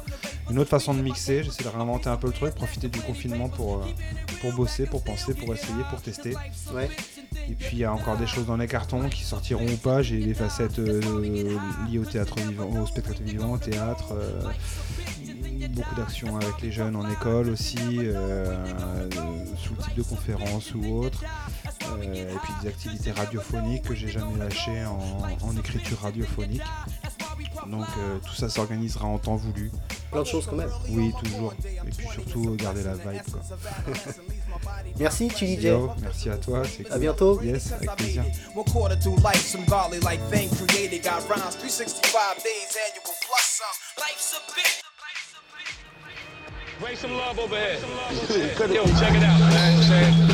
Une 0.51 0.59
autre 0.59 0.69
façon 0.69 0.93
de 0.93 1.01
mixer, 1.01 1.43
j'essaie 1.43 1.63
de 1.63 1.69
réinventer 1.69 2.09
un 2.09 2.17
peu 2.17 2.27
le 2.27 2.33
truc, 2.33 2.53
profiter 2.53 2.89
du 2.89 2.99
confinement 2.99 3.47
pour, 3.47 3.77
euh, 3.77 3.85
pour 4.41 4.51
bosser, 4.51 4.85
pour 4.85 5.01
penser, 5.01 5.33
pour 5.33 5.53
essayer, 5.53 5.81
pour 5.89 6.01
tester. 6.01 6.35
Ouais. 6.73 6.89
Et 7.49 7.53
puis 7.53 7.69
il 7.71 7.79
y 7.79 7.85
a 7.85 7.93
encore 7.93 8.17
des 8.17 8.27
choses 8.27 8.47
dans 8.47 8.57
les 8.57 8.67
cartons 8.67 9.07
qui 9.07 9.23
sortiront 9.23 9.65
ou 9.65 9.77
pas. 9.77 10.01
J'ai 10.01 10.19
des 10.19 10.33
facettes 10.33 10.79
euh, 10.79 11.57
liées 11.89 11.99
au 11.99 12.03
théâtre 12.03 12.35
vivant, 12.35 12.67
au 12.81 12.85
spectacle 12.85 13.23
vivant, 13.23 13.53
au 13.53 13.57
théâtre. 13.57 14.11
euh, 14.11 14.49
beaucoup 15.69 15.95
d'actions 15.95 16.35
avec 16.35 16.61
les 16.61 16.71
jeunes 16.71 16.97
en 16.97 17.09
école 17.09 17.49
aussi, 17.49 17.77
euh, 17.99 18.57
sous 19.57 19.73
le 19.73 19.83
type 19.83 19.95
de 19.95 20.03
conférence 20.03 20.73
ou 20.75 20.83
autre. 20.97 21.23
Et 22.03 22.25
puis 22.43 22.53
des 22.61 22.67
activités 22.67 23.11
radiophoniques 23.11 23.83
que 23.83 23.95
j'ai 23.95 24.09
jamais 24.09 24.37
lâchées 24.37 24.83
en, 24.85 25.27
en 25.47 25.57
écriture 25.57 25.99
radiophonique. 26.01 26.61
Donc 27.67 27.85
euh, 27.99 28.19
tout 28.25 28.33
ça 28.33 28.49
s'organisera 28.49 29.05
en 29.05 29.17
temps 29.17 29.35
voulu. 29.35 29.71
Plein 30.11 30.21
de 30.21 30.27
choses 30.27 30.45
quand 30.49 30.55
même. 30.55 30.69
Oui, 30.89 31.13
toujours. 31.23 31.53
Et 31.63 31.89
puis 31.91 32.07
surtout 32.13 32.55
garder 32.55 32.83
la 32.83 32.93
vibe. 32.93 33.21
Quoi. 33.31 33.41
Merci 34.99 35.29
Chili 35.29 35.59
J. 35.61 35.71
Merci 36.01 36.29
à 36.29 36.37
toi. 36.37 36.63
c'est 36.65 36.85
À 36.87 36.91
cool. 36.91 36.99
bientôt. 36.99 37.41
Yes, 37.41 37.71
avec 37.71 37.95
plaisir. 37.95 38.23
One 38.55 38.65
quarter 38.65 38.97
to 38.99 39.09
life, 39.17 39.45
some 39.45 39.63
godly 39.65 39.99
like 40.01 40.19
thing 40.29 40.49
created. 40.49 41.03
Got 41.03 41.27
rhymes, 41.29 41.55
365 41.55 42.43
days 42.43 42.75
annual 42.75 43.15
plus 43.25 43.61
some. 43.61 44.03
Life's 44.03 44.33
a 44.35 44.51
bitch. 44.51 44.81
Bring 46.79 46.95
some 46.97 47.11
love 47.13 47.37
over 47.39 47.55
here. 47.55 47.77
Yo, 48.73 48.85
check 48.99 49.13
it 49.15 49.23
out. 49.23 50.30